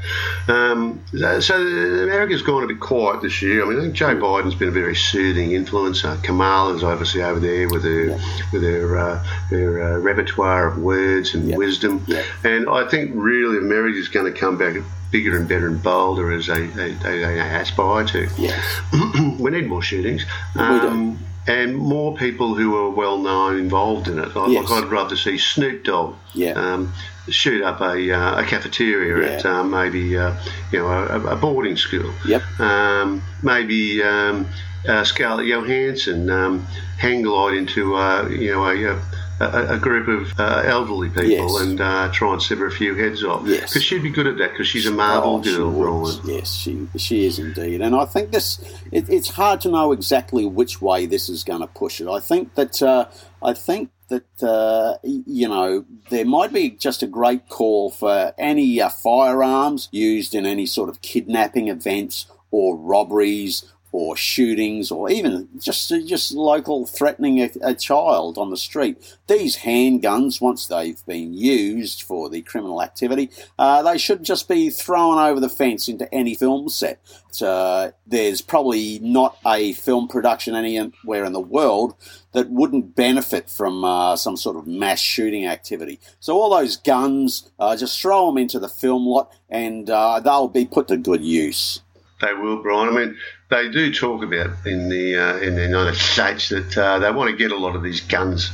Um, 0.47 1.03
so, 1.13 1.39
so 1.41 1.55
America's 1.57 2.41
gone 2.41 2.63
a 2.63 2.67
bit 2.67 2.79
quiet 2.79 3.21
this 3.21 3.41
year. 3.41 3.65
I 3.65 3.67
mean, 3.69 3.79
I 3.79 3.81
think 3.83 3.95
Joe 3.95 4.15
Biden's 4.15 4.55
been 4.55 4.69
a 4.69 4.71
very 4.71 4.95
soothing 4.95 5.51
influence. 5.51 6.05
Uh, 6.05 6.17
Kamala's 6.23 6.83
obviously 6.83 7.21
over 7.21 7.39
there 7.39 7.67
with 7.67 7.83
her 7.83 8.17
with 8.53 8.63
her 8.63 8.97
uh, 8.97 9.23
her 9.49 9.81
uh, 9.95 9.97
repertoire 9.99 10.67
of 10.69 10.77
words 10.77 11.33
and 11.35 11.49
Yeah. 11.49 11.57
wisdom. 11.57 12.03
Yeah. 12.07 12.23
And 12.45 12.69
I 12.69 12.87
think 12.87 13.11
really 13.13 13.57
America's 13.57 14.07
going 14.07 14.31
to 14.31 14.39
come 14.39 14.57
back 14.57 14.77
bigger 15.15 15.37
and 15.37 15.47
better 15.47 15.67
and 15.67 15.81
bolder 15.81 16.33
as 16.33 16.47
they, 16.47 16.65
they, 16.67 16.91
they, 16.91 17.19
they 17.19 17.39
aspire 17.39 18.03
to. 18.05 18.27
Yes. 18.37 18.61
we 19.39 19.49
need 19.51 19.65
more 19.67 19.81
shootings. 19.81 20.25
Um, 20.55 21.17
and 21.47 21.77
more 21.77 22.17
people 22.17 22.53
who 22.55 22.75
are 22.75 22.89
well 22.89 23.17
known 23.19 23.57
involved 23.57 24.09
in 24.09 24.19
it. 24.19 24.35
Like, 24.35 24.49
Yes. 24.51 24.69
I'd 24.69 24.91
rather 24.91 25.15
see 25.15 25.37
Snoop 25.37 25.85
Dogg 25.85 26.15
Yeah. 26.33 26.51
um, 26.53 26.91
shoot 27.29 27.63
up 27.63 27.79
a, 27.79 28.11
uh, 28.11 28.41
a 28.41 28.43
cafeteria 28.43 29.31
at 29.35 29.45
Yeah. 29.45 29.59
uh, 29.59 29.63
maybe 29.63 30.17
uh, 30.17 30.33
you 30.73 30.79
know 30.79 30.87
a, 30.87 31.27
a 31.27 31.35
boarding 31.37 31.77
school. 31.77 32.11
Yep. 32.27 32.41
Um, 32.59 33.21
maybe 33.41 34.03
um, 34.03 34.47
uh, 34.87 35.03
Scarlett 35.05 35.47
Johansson 35.47 36.29
um, 36.29 36.65
hang 36.97 37.21
glide 37.21 37.55
into 37.55 37.95
uh, 37.95 38.27
you 38.27 38.51
know 38.53 38.65
a, 38.65 38.75
a, 38.95 39.01
a 39.39 39.77
group 39.77 40.07
of 40.07 40.39
uh, 40.39 40.63
elderly 40.65 41.09
people 41.09 41.29
Yes. 41.29 41.61
and 41.61 41.81
uh, 41.81 42.09
try 42.13 42.33
and 42.33 42.41
sever 42.41 42.67
a 42.67 42.71
few 42.71 42.95
heads 42.95 43.23
off. 43.23 43.45
Yes. 43.45 43.69
Because 43.69 43.83
she'd 43.83 44.03
be 44.03 44.09
good 44.09 44.27
at 44.27 44.37
that 44.37 44.51
because 44.51 44.67
she's 44.67 44.85
a 44.85 44.91
Marvel 44.91 45.35
Oh, 45.35 45.39
girl. 45.71 46.03
Brian. 46.13 46.19
Yes, 46.37 46.53
she 46.53 46.87
she 46.97 47.25
is 47.25 47.39
indeed, 47.39 47.81
and 47.81 47.95
I 47.95 48.05
think 48.05 48.31
this. 48.31 48.59
It, 48.91 49.09
it's 49.09 49.29
hard 49.29 49.61
to 49.61 49.69
know 49.69 49.91
exactly 49.91 50.45
which 50.45 50.81
way 50.81 51.05
this 51.05 51.27
is 51.29 51.43
going 51.43 51.61
to 51.61 51.67
push 51.67 51.99
it. 51.99 52.07
I 52.07 52.19
think 52.19 52.55
that 52.55 52.81
uh, 52.81 53.07
I 53.43 53.53
think 53.53 53.89
that 54.07 54.43
uh, 54.43 54.97
you 55.03 55.47
know 55.49 55.83
there 56.09 56.25
might 56.25 56.53
be 56.53 56.69
just 56.69 57.03
a 57.03 57.07
great 57.07 57.49
call 57.49 57.89
for 57.89 58.33
any 58.37 58.79
uh, 58.79 58.89
firearms 58.89 59.89
used 59.91 60.35
in 60.35 60.45
any 60.45 60.65
sort 60.65 60.89
of 60.89 61.01
kidnapping 61.01 61.67
events 61.67 62.27
or 62.51 62.77
robberies 62.77 63.65
or 63.95 64.17
shootings 64.17 64.91
or 64.91 65.09
even 65.09 65.47
just 65.57 65.89
just 66.05 66.33
local 66.33 66.85
threatening 66.85 67.39
a, 67.39 67.49
a 67.61 67.73
child 67.73 68.37
on 68.37 68.49
the 68.49 68.57
street. 68.57 69.17
These 69.27 69.59
handguns, 69.59 70.41
once 70.41 70.67
they've 70.67 71.03
been 71.05 71.33
used 71.33 72.03
for 72.03 72.29
the 72.29 72.41
criminal 72.41 72.83
activity, 72.83 73.31
uh, 73.57 73.81
they 73.83 73.97
should 73.97 74.23
just 74.23 74.49
be 74.49 74.69
thrown 74.69 75.17
over 75.17 75.39
the 75.39 75.47
fence 75.47 75.87
into 75.87 76.13
any 76.13 76.35
film 76.35 76.67
set. 76.67 76.99
Uh, 77.41 77.91
there's 78.05 78.41
probably 78.41 78.99
not 78.99 79.37
a 79.45 79.73
film 79.73 80.09
production 80.09 80.55
anywhere 80.55 81.23
in 81.23 81.33
the 81.33 81.39
world 81.39 81.95
that 82.33 82.49
wouldn't 82.49 82.95
benefit 82.95 83.49
from 83.49 83.85
uh, 83.85 84.15
some 84.17 84.35
sort 84.35 84.57
of 84.57 84.67
mass 84.67 84.99
shooting 84.99 85.45
activity. 85.45 85.99
So 86.19 86.35
all 86.35 86.49
those 86.49 86.75
guns, 86.75 87.49
uh, 87.59 87.77
just 87.77 88.01
throw 88.01 88.27
them 88.27 88.37
into 88.37 88.59
the 88.59 88.69
film 88.69 89.05
lot, 89.05 89.33
and 89.49 89.89
uh, 89.89 90.19
they'll 90.19 90.49
be 90.49 90.65
put 90.65 90.89
to 90.89 90.97
good 90.97 91.23
use. 91.23 91.81
They 92.21 92.33
will, 92.33 92.61
Brian. 92.61 92.89
I 92.89 92.91
mean, 93.05 93.17
they 93.49 93.69
do 93.69 93.93
talk 93.93 94.23
about 94.23 94.65
in 94.65 94.89
the 94.89 95.17
uh, 95.17 95.37
in 95.37 95.55
the 95.55 95.63
United 95.63 95.95
States 95.95 96.49
that 96.49 96.77
uh, 96.77 96.99
they 96.99 97.11
want 97.11 97.29
to 97.29 97.35
get 97.35 97.51
a 97.51 97.57
lot 97.57 97.75
of 97.75 97.83
these 97.83 98.01
guns, 98.01 98.51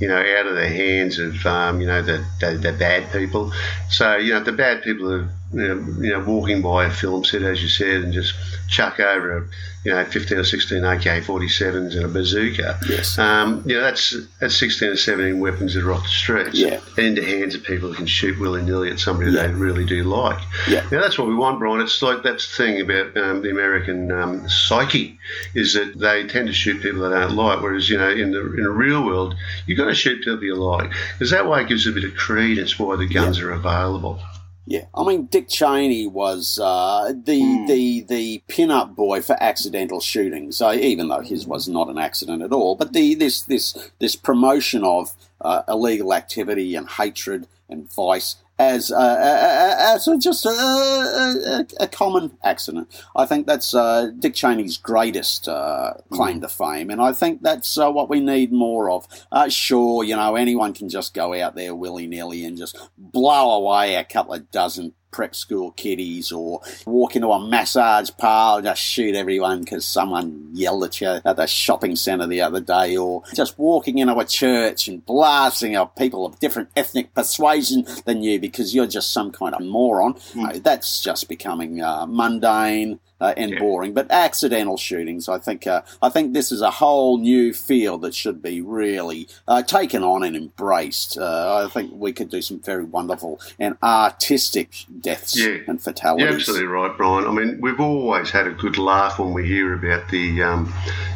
you 0.00 0.08
know, 0.08 0.18
out 0.18 0.46
of 0.46 0.54
the 0.54 0.68
hands 0.68 1.18
of 1.18 1.44
um, 1.46 1.80
you 1.80 1.86
know 1.86 2.00
the, 2.02 2.24
the 2.40 2.52
the 2.52 2.72
bad 2.72 3.12
people. 3.12 3.52
So 3.90 4.16
you 4.16 4.32
know, 4.32 4.40
the 4.40 4.52
bad 4.52 4.82
people 4.82 5.12
are 5.12 5.28
you 5.52 5.68
know, 5.68 5.74
you 6.02 6.10
know 6.12 6.20
walking 6.20 6.62
by 6.62 6.86
a 6.86 6.90
film 6.90 7.24
set, 7.24 7.42
as 7.42 7.62
you 7.62 7.68
said, 7.68 8.02
and 8.02 8.12
just 8.12 8.34
chuck 8.68 8.98
over 9.00 9.36
a 9.38 9.44
you 9.84 9.90
know 9.92 10.04
15 10.04 10.38
or 10.38 10.44
16 10.44 10.84
AK-47s 10.84 11.96
and 11.96 12.04
a 12.04 12.08
bazooka. 12.08 12.78
Yes. 12.88 13.18
Um, 13.18 13.62
you 13.66 13.74
know, 13.74 13.82
that's 13.82 14.14
that's 14.40 14.56
16 14.56 14.88
or 14.90 14.96
17 14.96 15.40
weapons 15.40 15.74
that 15.74 15.84
are 15.84 15.92
off 15.92 16.02
the 16.04 16.08
streets 16.08 16.54
Yeah. 16.58 16.80
and 16.96 17.06
into 17.18 17.24
hands 17.24 17.54
of 17.56 17.64
people 17.64 17.88
who 17.88 17.94
can 17.96 18.06
shoot 18.06 18.38
willy 18.38 18.62
nilly 18.62 18.90
at 18.90 19.00
somebody 19.00 19.32
Yeah. 19.32 19.48
they 19.48 19.52
really 19.52 19.84
do 19.84 20.04
like. 20.04 20.38
Yeah. 20.68 20.82
Now 20.92 21.00
that's 21.00 21.18
what 21.18 21.26
we 21.28 21.34
want, 21.34 21.58
Brian. 21.58 21.80
It's 21.80 22.00
like 22.00 22.22
that's 22.22 22.46
the 22.48 22.62
thing 22.64 22.80
about 22.80 23.16
um, 23.16 23.42
the 23.42 23.50
American 23.50 24.10
um, 24.12 24.48
psyche 24.48 25.18
is 25.54 25.74
that 25.74 25.98
they 25.98 26.26
tend 26.28 26.46
to 26.46 26.52
shoot 26.54 26.80
people 26.80 27.02
they 27.02 27.10
don't 27.18 27.34
like, 27.34 27.60
whereas 27.60 27.90
you 27.90 27.98
know 27.98 28.08
in 28.10 28.30
the 28.30 28.40
in 28.54 28.62
the 28.62 28.70
real 28.70 29.04
world 29.04 29.34
you've 29.66 29.78
got 29.78 29.86
to 29.86 29.94
shoot 29.94 30.22
people 30.22 30.42
you 30.44 30.54
like 30.54 30.90
because 31.18 31.30
that 31.32 31.48
way 31.48 31.62
it 31.62 31.68
gives 31.68 31.86
a 31.86 31.92
bit 31.92 32.04
of 32.04 32.14
credence 32.14 32.78
why 32.78 32.94
the 32.96 33.06
guns 33.08 33.40
are 33.40 33.50
available. 33.50 34.20
Yeah, 34.64 34.84
I 34.94 35.04
mean 35.04 35.26
Dick 35.26 35.48
Cheney 35.48 36.06
was 36.06 36.58
uh, 36.62 37.12
the 37.24 37.40
Hmm. 37.42 37.66
the 37.66 38.00
the 38.02 38.42
pin-up 38.46 38.94
boy 38.94 39.20
for 39.20 39.36
accidental 39.42 40.00
shootings. 40.00 40.56
So 40.58 40.72
even 40.72 41.08
though 41.08 41.20
his 41.20 41.46
was 41.46 41.68
not 41.68 41.88
an 41.88 41.98
accident 41.98 42.42
at 42.42 42.52
all, 42.52 42.76
but 42.76 42.92
the 42.92 43.14
this 43.14 43.42
this 43.42 43.90
this 43.98 44.14
promotion 44.14 44.84
of 44.84 45.14
uh, 45.40 45.62
illegal 45.68 46.14
activity 46.14 46.76
and 46.76 46.88
hatred 46.88 47.48
and 47.68 47.92
vice 47.92 48.36
as 48.68 48.90
uh, 48.92 49.76
as 49.78 50.08
a, 50.08 50.18
just 50.18 50.46
a, 50.46 50.50
a, 50.50 51.66
a, 51.80 51.88
common 51.88 52.36
accident. 52.42 52.88
I 53.16 53.26
think 53.26 53.46
that's 53.46 53.74
uh, 53.74 54.10
Dick 54.18 54.34
Cheney's 54.34 54.76
greatest 54.76 55.48
uh, 55.48 55.94
claim 56.10 56.40
to 56.40 56.48
fame, 56.48 56.90
and 56.90 57.00
I 57.00 57.12
think 57.12 57.42
that's 57.42 57.76
uh, 57.78 57.90
what 57.90 58.08
we 58.08 58.20
need 58.20 58.52
more 58.52 58.90
of. 58.90 59.06
Uh, 59.30 59.48
sure, 59.48 60.04
you 60.04 60.16
know, 60.16 60.36
anyone 60.36 60.72
can 60.72 60.88
just 60.88 61.14
go 61.14 61.34
out 61.34 61.54
there 61.54 61.74
willy 61.74 62.06
nilly 62.06 62.44
and 62.44 62.56
just 62.56 62.76
blow 62.96 63.52
away 63.52 63.96
a 63.96 64.04
couple 64.04 64.34
of 64.34 64.50
dozen 64.50 64.94
prep 65.12 65.34
school 65.34 65.70
kiddies 65.72 66.32
or 66.32 66.60
walk 66.86 67.14
into 67.14 67.28
a 67.28 67.46
massage 67.46 68.10
parlour 68.18 68.58
and 68.58 68.66
just 68.66 68.82
shoot 68.82 69.14
everyone 69.14 69.60
because 69.60 69.86
someone 69.86 70.48
yelled 70.52 70.82
at 70.84 71.00
you 71.00 71.20
at 71.24 71.36
the 71.36 71.46
shopping 71.46 71.94
centre 71.94 72.26
the 72.26 72.40
other 72.40 72.60
day 72.60 72.96
or 72.96 73.22
just 73.34 73.58
walking 73.58 73.98
into 73.98 74.16
a 74.18 74.24
church 74.24 74.88
and 74.88 75.04
blasting 75.06 75.76
out 75.76 75.94
people 75.96 76.26
of 76.26 76.40
different 76.40 76.68
ethnic 76.74 77.14
persuasion 77.14 77.86
than 78.06 78.22
you 78.22 78.40
because 78.40 78.74
you're 78.74 78.86
just 78.86 79.12
some 79.12 79.30
kind 79.30 79.54
of 79.54 79.62
moron. 79.62 80.14
Mm. 80.32 80.62
that's 80.62 81.02
just 81.02 81.28
becoming 81.28 81.82
uh, 81.82 82.06
mundane 82.06 82.98
uh, 83.22 83.32
and 83.36 83.52
yeah. 83.52 83.58
boring. 83.60 83.94
But 83.94 84.10
accidental 84.10 84.76
shootings, 84.76 85.28
I 85.28 85.38
think, 85.38 85.66
uh, 85.66 85.82
I 86.02 86.08
think 86.08 86.34
this 86.34 86.50
is 86.50 86.60
a 86.60 86.70
whole 86.70 87.18
new 87.18 87.54
field 87.54 88.02
that 88.02 88.14
should 88.14 88.42
be 88.42 88.60
really 88.60 89.28
uh, 89.46 89.62
taken 89.62 90.02
on 90.02 90.24
and 90.24 90.36
embraced. 90.36 91.16
Uh, 91.16 91.64
I 91.64 91.70
think 91.70 91.92
we 91.94 92.12
could 92.12 92.28
do 92.28 92.42
some 92.42 92.58
very 92.60 92.84
wonderful 92.84 93.40
and 93.58 93.76
artistic 93.82 94.74
deaths 95.00 95.38
yeah. 95.38 95.58
and 95.68 95.80
fatalities. 95.80 96.26
You're 96.26 96.34
absolutely 96.34 96.66
right, 96.66 96.96
Brian. 96.96 97.26
I 97.26 97.30
mean, 97.30 97.60
we've 97.60 97.80
always 97.80 98.30
had 98.30 98.48
a 98.48 98.52
good 98.52 98.76
laugh 98.76 99.20
when 99.20 99.32
we 99.32 99.46
hear 99.46 99.72
about 99.74 100.08
the, 100.10 100.42
um, 100.42 100.74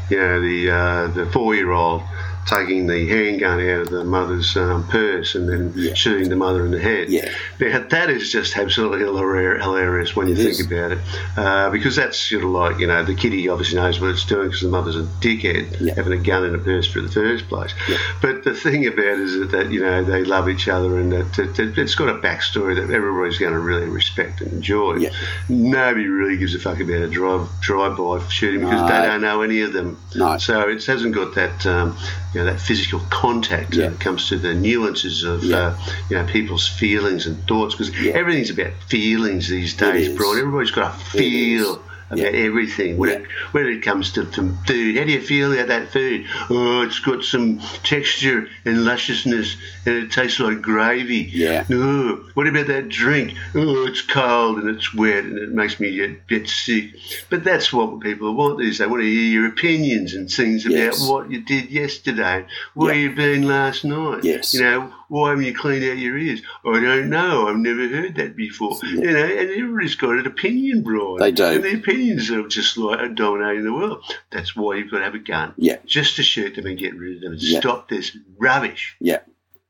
you 0.08 0.18
know, 0.18 0.40
the 0.40 0.70
uh, 0.70 1.06
the 1.08 1.26
four 1.32 1.56
year 1.56 1.72
old 1.72 2.02
taking 2.46 2.86
the 2.86 3.06
handgun 3.08 3.60
out 3.60 3.80
of 3.80 3.90
the 3.90 4.04
mother's 4.04 4.56
um, 4.56 4.86
purse 4.88 5.34
and 5.34 5.48
then 5.48 5.72
yeah. 5.74 5.94
shooting 5.94 6.28
the 6.28 6.36
mother 6.36 6.64
in 6.64 6.70
the 6.70 6.80
head. 6.80 7.08
Yeah. 7.08 7.28
Now, 7.60 7.84
that 7.88 8.10
is 8.10 8.30
just 8.30 8.56
absolutely 8.56 9.00
hilarious 9.00 10.14
when 10.14 10.28
you 10.28 10.34
it 10.34 10.38
think 10.38 10.50
is. 10.50 10.66
about 10.66 10.92
it, 10.92 10.98
uh, 11.36 11.70
because 11.70 11.96
that's 11.96 12.18
sort 12.18 12.44
of 12.44 12.50
like 12.50 12.78
you 12.78 12.86
know 12.86 13.04
the 13.04 13.14
kitty 13.14 13.48
obviously 13.48 13.76
knows 13.76 14.00
what 14.00 14.10
it's 14.10 14.24
doing 14.24 14.48
because 14.48 14.62
the 14.62 14.68
mother's 14.68 14.96
a 14.96 15.02
dickhead 15.20 15.80
yeah. 15.80 15.94
having 15.94 16.12
a 16.12 16.22
gun 16.22 16.44
in 16.44 16.54
a 16.54 16.58
purse 16.58 16.86
for 16.86 17.00
the 17.00 17.10
first 17.10 17.48
place. 17.48 17.74
Yeah. 17.88 17.98
But 18.22 18.44
the 18.44 18.54
thing 18.54 18.86
about 18.86 19.04
it 19.04 19.20
is 19.20 19.50
that 19.50 19.70
you 19.72 19.80
know 19.80 20.04
they 20.04 20.24
love 20.24 20.48
each 20.48 20.68
other 20.68 20.98
and 20.98 21.12
that 21.12 21.38
it, 21.38 21.76
has 21.76 21.94
got 21.94 22.08
a 22.08 22.14
backstory 22.14 22.76
that 22.76 22.92
everybody's 22.94 23.38
going 23.38 23.52
to 23.52 23.58
really 23.58 23.88
respect 23.88 24.40
and 24.40 24.52
enjoy. 24.52 25.08
Nobody 25.48 26.06
really 26.06 26.36
gives 26.36 26.54
a 26.54 26.60
fuck 26.60 26.80
about 26.80 27.02
a 27.02 27.08
drive 27.08 27.48
drive-by 27.60 28.20
shooting 28.28 28.60
because 28.60 28.82
no. 28.82 28.86
they 28.86 29.06
don't 29.06 29.20
know 29.20 29.42
any 29.42 29.62
of 29.62 29.72
them. 29.72 29.98
No. 30.14 30.38
So 30.38 30.68
it 30.68 30.84
hasn't 30.84 31.14
got 31.14 31.34
that. 31.34 31.66
Um, 31.66 31.96
you 32.36 32.44
know, 32.44 32.52
that 32.52 32.60
physical 32.60 33.00
contact 33.08 33.74
yeah. 33.74 33.84
when 33.84 33.94
it 33.94 34.00
comes 34.00 34.28
to 34.28 34.36
the 34.36 34.52
nuances 34.52 35.24
of 35.24 35.42
yeah. 35.42 35.56
uh, 35.56 35.78
you 36.10 36.16
know 36.16 36.26
people's 36.26 36.68
feelings 36.68 37.26
and 37.26 37.42
thoughts 37.48 37.74
because 37.74 37.98
yeah. 37.98 38.12
everything's 38.12 38.50
about 38.50 38.74
feelings 38.88 39.48
these 39.48 39.72
days, 39.72 40.14
Brian. 40.14 40.40
Everybody's 40.40 40.70
got 40.70 40.92
to 40.92 41.04
feel 41.06 41.82
about 42.10 42.18
yeah. 42.32 42.46
everything 42.46 42.96
when, 42.96 43.10
yeah. 43.10 43.16
it, 43.16 43.26
when 43.52 43.66
it 43.66 43.82
comes 43.82 44.12
to 44.12 44.30
some 44.32 44.56
food. 44.64 44.96
How 44.96 45.04
do 45.04 45.12
you 45.12 45.20
feel 45.20 45.52
about 45.52 45.68
that 45.68 45.90
food? 45.90 46.26
Oh, 46.50 46.82
it's 46.82 47.00
got 47.00 47.24
some 47.24 47.60
texture 47.82 48.48
and 48.64 48.84
lusciousness 48.84 49.56
and 49.84 49.96
it 49.96 50.12
tastes 50.12 50.40
like 50.40 50.62
gravy. 50.62 51.28
Yeah. 51.32 51.64
Oh, 51.70 52.28
what 52.34 52.46
about 52.46 52.68
that 52.68 52.88
drink? 52.88 53.34
Oh, 53.54 53.86
it's 53.86 54.02
cold 54.02 54.58
and 54.58 54.76
it's 54.76 54.94
wet 54.94 55.24
and 55.24 55.38
it 55.38 55.50
makes 55.50 55.80
me 55.80 55.94
get, 55.96 56.26
get 56.28 56.48
sick. 56.48 56.94
But 57.28 57.44
that's 57.44 57.72
what 57.72 58.00
people 58.00 58.34
want 58.34 58.58
these 58.58 58.78
They 58.78 58.86
want 58.86 59.02
to 59.02 59.08
hear 59.08 59.30
your 59.30 59.48
opinions 59.48 60.14
and 60.14 60.30
things 60.30 60.64
about 60.66 60.76
yes. 60.76 61.08
what 61.08 61.30
you 61.30 61.42
did 61.42 61.70
yesterday, 61.70 62.46
where 62.74 62.94
yeah. 62.94 63.00
you've 63.00 63.16
been 63.16 63.46
last 63.46 63.84
night. 63.84 64.24
Yes. 64.24 64.54
You 64.54 64.60
know, 64.60 64.92
why 65.08 65.30
haven't 65.30 65.44
you 65.44 65.54
cleaned 65.54 65.84
out 65.84 65.98
your 65.98 66.18
ears? 66.18 66.42
I 66.64 66.80
don't 66.80 67.08
know. 67.10 67.48
I've 67.48 67.56
never 67.56 67.88
heard 67.88 68.16
that 68.16 68.36
before. 68.36 68.78
Yeah. 68.82 68.90
You 68.90 69.12
know, 69.12 69.24
and 69.24 69.50
everybody's 69.50 69.94
got 69.94 70.18
an 70.18 70.26
opinion, 70.26 70.82
Brian. 70.82 71.18
They 71.18 71.32
do. 71.32 71.44
And 71.44 71.64
the 71.64 71.74
opinions 71.74 72.30
are 72.30 72.46
just 72.48 72.76
like 72.76 73.14
dominating 73.14 73.64
the 73.64 73.72
world. 73.72 74.04
That's 74.30 74.56
why 74.56 74.76
you've 74.76 74.90
got 74.90 74.98
to 74.98 75.04
have 75.04 75.14
a 75.14 75.18
gun. 75.18 75.54
Yeah. 75.56 75.76
Just 75.86 76.16
to 76.16 76.22
shoot 76.22 76.54
them 76.54 76.66
and 76.66 76.78
get 76.78 76.96
rid 76.96 77.16
of 77.16 77.22
them 77.22 77.32
and 77.32 77.42
yeah. 77.42 77.60
stop 77.60 77.88
this 77.88 78.16
rubbish. 78.38 78.96
Yeah. 79.00 79.20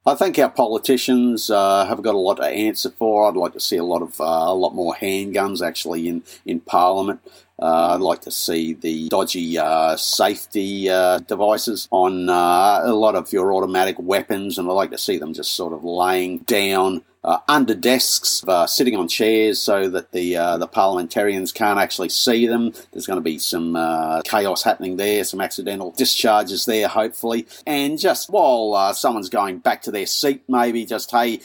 I 0.08 0.14
think 0.14 0.38
our 0.38 0.48
politicians 0.48 1.50
uh, 1.50 1.84
have 1.84 2.00
got 2.00 2.14
a 2.14 2.18
lot 2.18 2.36
to 2.36 2.44
answer 2.44 2.90
for. 2.90 3.28
I'd 3.28 3.34
like 3.34 3.54
to 3.54 3.60
see 3.60 3.76
a 3.76 3.82
lot 3.82 4.02
of 4.02 4.20
uh, 4.20 4.24
a 4.24 4.54
lot 4.54 4.72
more 4.72 4.94
handguns 4.94 5.66
actually 5.66 6.08
in 6.08 6.22
in 6.44 6.60
Parliament. 6.60 7.20
Uh, 7.58 7.94
I'd 7.94 8.00
like 8.00 8.20
to 8.20 8.30
see 8.30 8.74
the 8.74 9.08
dodgy 9.08 9.58
uh, 9.58 9.96
safety 9.96 10.88
uh, 10.88 11.18
devices 11.18 11.88
on 11.90 12.28
uh, 12.28 12.82
a 12.84 12.92
lot 12.92 13.16
of 13.16 13.32
your 13.32 13.52
automatic 13.52 13.96
weapons, 13.98 14.58
and 14.58 14.68
I'd 14.68 14.74
like 14.74 14.92
to 14.92 14.98
see 14.98 15.18
them 15.18 15.34
just 15.34 15.54
sort 15.54 15.72
of 15.72 15.82
laying 15.82 16.38
down 16.38 17.02
uh, 17.26 17.38
under 17.48 17.74
desks, 17.74 18.44
uh, 18.46 18.66
sitting 18.66 18.96
on 18.96 19.08
chairs, 19.08 19.60
so 19.60 19.88
that 19.88 20.12
the 20.12 20.36
uh, 20.36 20.56
the 20.56 20.68
parliamentarians 20.68 21.52
can't 21.52 21.78
actually 21.78 22.08
see 22.08 22.46
them. 22.46 22.72
There's 22.92 23.06
going 23.06 23.18
to 23.18 23.24
be 23.24 23.38
some 23.38 23.74
uh, 23.74 24.22
chaos 24.22 24.62
happening 24.62 24.96
there, 24.96 25.24
some 25.24 25.40
accidental 25.40 25.90
discharges 25.90 26.64
there, 26.64 26.86
hopefully. 26.86 27.46
And 27.66 27.98
just 27.98 28.30
while 28.30 28.74
uh, 28.74 28.92
someone's 28.92 29.28
going 29.28 29.58
back 29.58 29.82
to 29.82 29.90
their 29.90 30.06
seat, 30.06 30.44
maybe 30.48 30.86
just 30.86 31.10
hey 31.10 31.40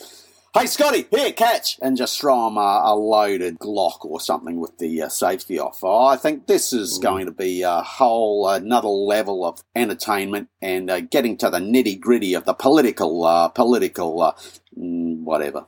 hey 0.54 0.66
Scotty, 0.66 1.08
here, 1.10 1.32
catch, 1.32 1.80
and 1.82 1.96
just 1.96 2.20
throw 2.20 2.48
him 2.48 2.58
a, 2.58 2.82
a 2.86 2.96
loaded 2.96 3.58
Glock 3.58 4.04
or 4.04 4.20
something 4.20 4.60
with 4.60 4.78
the 4.80 5.04
uh, 5.04 5.10
safety 5.10 5.58
off. 5.58 5.80
Oh, 5.82 6.06
I 6.06 6.18
think 6.18 6.46
this 6.46 6.74
is 6.74 7.00
mm. 7.00 7.04
going 7.04 7.26
to 7.26 7.32
be 7.32 7.62
a 7.62 7.82
whole 7.82 8.50
another 8.50 8.90
level 8.90 9.46
of 9.46 9.64
entertainment 9.76 10.50
and 10.62 10.90
uh, 10.90 11.00
getting 11.00 11.38
to 11.38 11.50
the 11.50 11.60
nitty 11.60 12.00
gritty 12.00 12.34
of 12.34 12.46
the 12.46 12.54
political, 12.54 13.24
uh, 13.24 13.48
political, 13.48 14.22
uh, 14.22 14.34
mm, 14.78 15.22
whatever. 15.22 15.66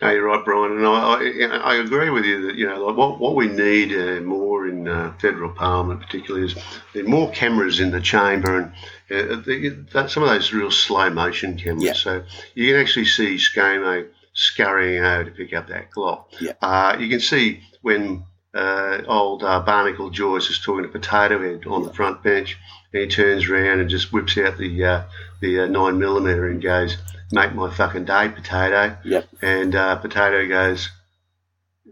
No, 0.00 0.10
you're 0.10 0.26
right, 0.26 0.44
Brian, 0.44 0.76
and 0.78 0.86
I, 0.86 1.56
I, 1.56 1.72
I, 1.72 1.74
agree 1.76 2.10
with 2.10 2.24
you 2.24 2.46
that 2.46 2.56
you 2.56 2.66
know 2.66 2.86
like 2.86 2.96
what 2.96 3.18
what 3.18 3.34
we 3.34 3.48
need 3.48 3.92
uh, 3.92 4.20
more 4.20 4.68
in 4.68 4.86
uh, 4.86 5.12
federal 5.20 5.50
parliament, 5.50 6.00
particularly, 6.00 6.46
is 6.46 6.56
there 6.94 7.04
more 7.04 7.30
cameras 7.32 7.80
in 7.80 7.90
the 7.90 8.00
chamber 8.00 8.58
and 8.58 8.72
uh, 9.10 9.36
the, 9.36 10.06
some 10.08 10.22
of 10.22 10.28
those 10.28 10.52
real 10.52 10.70
slow 10.70 11.10
motion 11.10 11.56
cameras. 11.56 11.84
Yeah. 11.84 11.92
So 11.94 12.24
you 12.54 12.72
can 12.72 12.80
actually 12.80 13.06
see 13.06 13.36
ScoMo 13.36 14.06
scurrying 14.34 15.02
over 15.02 15.24
to 15.24 15.30
pick 15.30 15.52
up 15.54 15.68
that 15.68 15.90
Glock. 15.90 16.26
Yeah. 16.40 16.52
Uh, 16.60 16.96
you 16.98 17.08
can 17.08 17.20
see 17.20 17.60
when 17.82 18.24
uh, 18.54 19.02
old 19.06 19.42
uh, 19.42 19.60
Barnacle 19.60 20.10
Joyce 20.10 20.50
is 20.50 20.60
talking 20.60 20.84
to 20.84 20.88
Potato 20.88 21.40
Head 21.40 21.66
on 21.66 21.82
yeah. 21.82 21.88
the 21.88 21.94
front 21.94 22.22
bench, 22.22 22.58
and 22.92 23.02
he 23.02 23.08
turns 23.08 23.48
around 23.48 23.80
and 23.80 23.90
just 23.90 24.12
whips 24.12 24.36
out 24.38 24.58
the 24.58 24.84
uh, 24.84 25.02
the 25.40 25.60
uh, 25.60 25.66
nine 25.66 25.98
millimeter 25.98 26.48
and 26.48 26.62
goes, 26.62 26.96
"Make 27.32 27.54
my 27.54 27.70
fucking 27.70 28.04
day, 28.04 28.28
Potato." 28.28 28.98
Yep. 29.04 29.28
And 29.42 29.74
uh, 29.74 29.96
Potato 29.96 30.46
goes, 30.48 30.90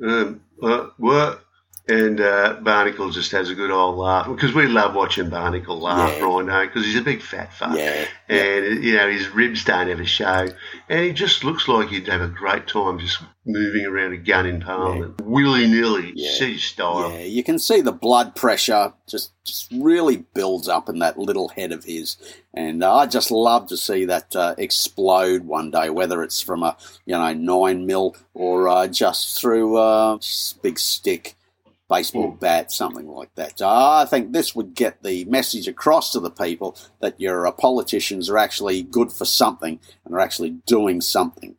um, 0.02 0.40
"What?" 0.97 1.46
And 1.88 2.21
uh, 2.21 2.59
Barnacle 2.62 3.11
just 3.11 3.31
has 3.31 3.49
a 3.49 3.55
good 3.55 3.71
old 3.71 3.97
laugh 3.97 4.26
because 4.26 4.52
we 4.52 4.66
love 4.66 4.97
watching 4.97 5.31
Barnacle 5.31 5.78
laugh, 5.78 6.16
yeah. 6.19 6.25
Rhino, 6.25 6.66
because 6.66 6.85
he's 6.85 6.97
a 6.97 7.02
big 7.02 7.23
fat 7.23 7.52
fuck. 7.52 7.78
Yeah. 7.78 8.07
And, 8.28 8.83
you 8.83 8.97
know, 8.97 9.09
his 9.09 9.28
ribs 9.28 9.64
don't 9.64 9.88
ever 9.88 10.05
show. 10.05 10.49
And 10.88 11.05
he 11.05 11.12
just 11.12 11.45
looks 11.45 11.69
like 11.69 11.90
he'd 11.90 12.09
have 12.09 12.23
a 12.23 12.26
great 12.26 12.66
time 12.66 12.99
just 12.99 13.23
moving 13.45 13.87
around 13.87 14.14
a 14.14 14.16
gun 14.16 14.47
in 14.47 14.61
Parliament, 14.61 15.14
yeah. 15.21 15.26
willy 15.26 15.69
nilly, 15.69 16.12
yeah. 16.16 16.33
city 16.33 16.59
style. 16.59 17.12
Yeah, 17.12 17.21
you 17.21 17.45
can 17.45 17.61
see 17.61 17.81
the 17.81 17.93
blood 17.93 18.35
pressure 18.35 18.93
just, 19.09 19.31
just 19.45 19.71
really 19.71 20.25
builds 20.35 20.69
up 20.69 20.88
in 20.88 20.99
that 20.99 21.16
little 21.16 21.50
head 21.50 21.71
of 21.71 21.85
his. 21.85 22.16
And 22.52 22.83
uh, 22.83 22.97
I 22.97 23.07
just 23.07 23.31
love 23.31 23.69
to 23.69 23.76
see 23.76 24.05
that 24.07 24.35
uh, 24.35 24.57
explode 24.59 25.45
one 25.45 25.71
day, 25.71 25.90
whether 25.90 26.25
it's 26.25 26.43
from 26.43 26.64
a, 26.64 26.76
you 27.05 27.16
know, 27.16 27.33
nine 27.33 27.87
mil 27.87 28.16
or 28.35 28.69
uh, 28.69 28.88
just 28.88 29.40
through 29.40 29.78
a 29.78 30.19
big 30.62 30.81
stick 30.81 31.36
baseball 31.88 32.33
mm. 32.33 32.40
bat, 32.40 32.73
something 32.73 33.09
like 33.09 33.35
that. 33.35 33.61
I 33.62 34.05
think 34.07 34.33
this 34.33 34.55
would 34.55 34.75
get 34.75 35.02
the 35.02 35.25
message 35.26 35.69
across 35.69 36.12
to 36.12 36.21
the 36.21 36.31
people 36.31 36.76
that 37.00 37.21
your 37.21 37.47
uh, 37.47 37.52
politicians 37.52 38.28
are 38.28 38.38
actually 38.38 38.83
good 38.83 39.12
for 39.12 39.25
something 39.25 39.81
and 40.05 40.14
are 40.14 40.21
actually 40.21 40.50
doing 40.66 41.00
something. 41.00 41.57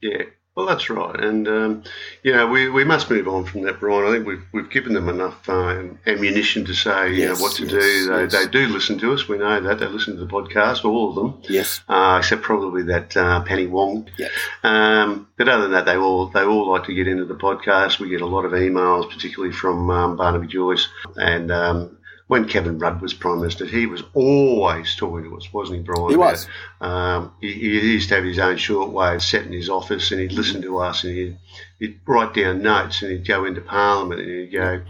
Yeah, 0.00 0.24
well, 0.60 0.68
that's 0.68 0.90
right, 0.90 1.18
and 1.18 1.48
um, 1.48 1.82
you 2.22 2.32
know 2.32 2.46
we, 2.46 2.68
we 2.68 2.84
must 2.84 3.08
move 3.08 3.26
on 3.26 3.44
from 3.44 3.62
that, 3.62 3.80
Brian. 3.80 4.06
I 4.06 4.14
think 4.14 4.26
we've, 4.26 4.42
we've 4.52 4.70
given 4.70 4.92
them 4.92 5.08
enough 5.08 5.48
uh, 5.48 5.84
ammunition 6.06 6.66
to 6.66 6.74
say 6.74 7.12
yes, 7.12 7.18
you 7.18 7.26
know, 7.26 7.40
what 7.40 7.56
to 7.56 7.62
yes, 7.62 7.72
do. 7.72 8.06
They, 8.06 8.22
yes. 8.22 8.32
they 8.32 8.46
do 8.46 8.66
listen 8.66 8.98
to 8.98 9.14
us. 9.14 9.26
We 9.26 9.38
know 9.38 9.58
that 9.60 9.78
they 9.78 9.86
listen 9.86 10.16
to 10.16 10.24
the 10.24 10.30
podcast, 10.30 10.84
all 10.84 11.08
of 11.08 11.14
them. 11.14 11.42
Yes, 11.48 11.80
uh, 11.88 12.16
except 12.20 12.42
probably 12.42 12.82
that 12.84 13.16
uh, 13.16 13.42
Penny 13.44 13.66
Wong. 13.66 14.06
Yes. 14.18 14.32
Um, 14.62 15.28
but 15.38 15.48
other 15.48 15.62
than 15.62 15.72
that, 15.72 15.86
they 15.86 15.96
all 15.96 16.26
they 16.26 16.42
all 16.42 16.70
like 16.70 16.84
to 16.84 16.94
get 16.94 17.08
into 17.08 17.24
the 17.24 17.34
podcast. 17.34 17.98
We 17.98 18.10
get 18.10 18.20
a 18.20 18.26
lot 18.26 18.44
of 18.44 18.52
emails, 18.52 19.10
particularly 19.10 19.54
from 19.54 19.88
um, 19.88 20.16
Barnaby 20.16 20.48
Joyce 20.48 20.88
and 21.16 21.50
um, 21.50 21.96
when 22.30 22.44
Kevin 22.44 22.78
Rudd 22.78 23.02
was 23.02 23.12
Prime 23.12 23.40
Minister, 23.40 23.66
he 23.66 23.86
was 23.86 24.04
always 24.14 24.94
talking 24.94 25.24
to 25.24 25.36
us, 25.36 25.52
wasn't 25.52 25.78
he, 25.78 25.82
Brian? 25.82 26.10
He 26.10 26.16
was. 26.16 26.46
Um, 26.80 27.32
he, 27.40 27.52
he, 27.52 27.80
used 27.80 28.08
to 28.10 28.14
have 28.14 28.22
his 28.22 28.38
own 28.38 28.54
shortwave 28.54 29.20
set 29.20 29.46
in 29.46 29.52
his 29.52 29.68
office 29.68 30.12
and 30.12 30.20
he'd 30.20 30.30
listen 30.30 30.62
to 30.62 30.78
us 30.78 31.02
and 31.02 31.12
he'd, 31.12 31.38
he'd, 31.80 31.98
write 32.06 32.32
down 32.32 32.62
notes 32.62 33.02
and 33.02 33.10
he'd 33.10 33.26
go 33.26 33.46
into 33.46 33.60
Parliament 33.60 34.20
and 34.20 34.30
he'd 34.30 34.52
go, 34.52 34.80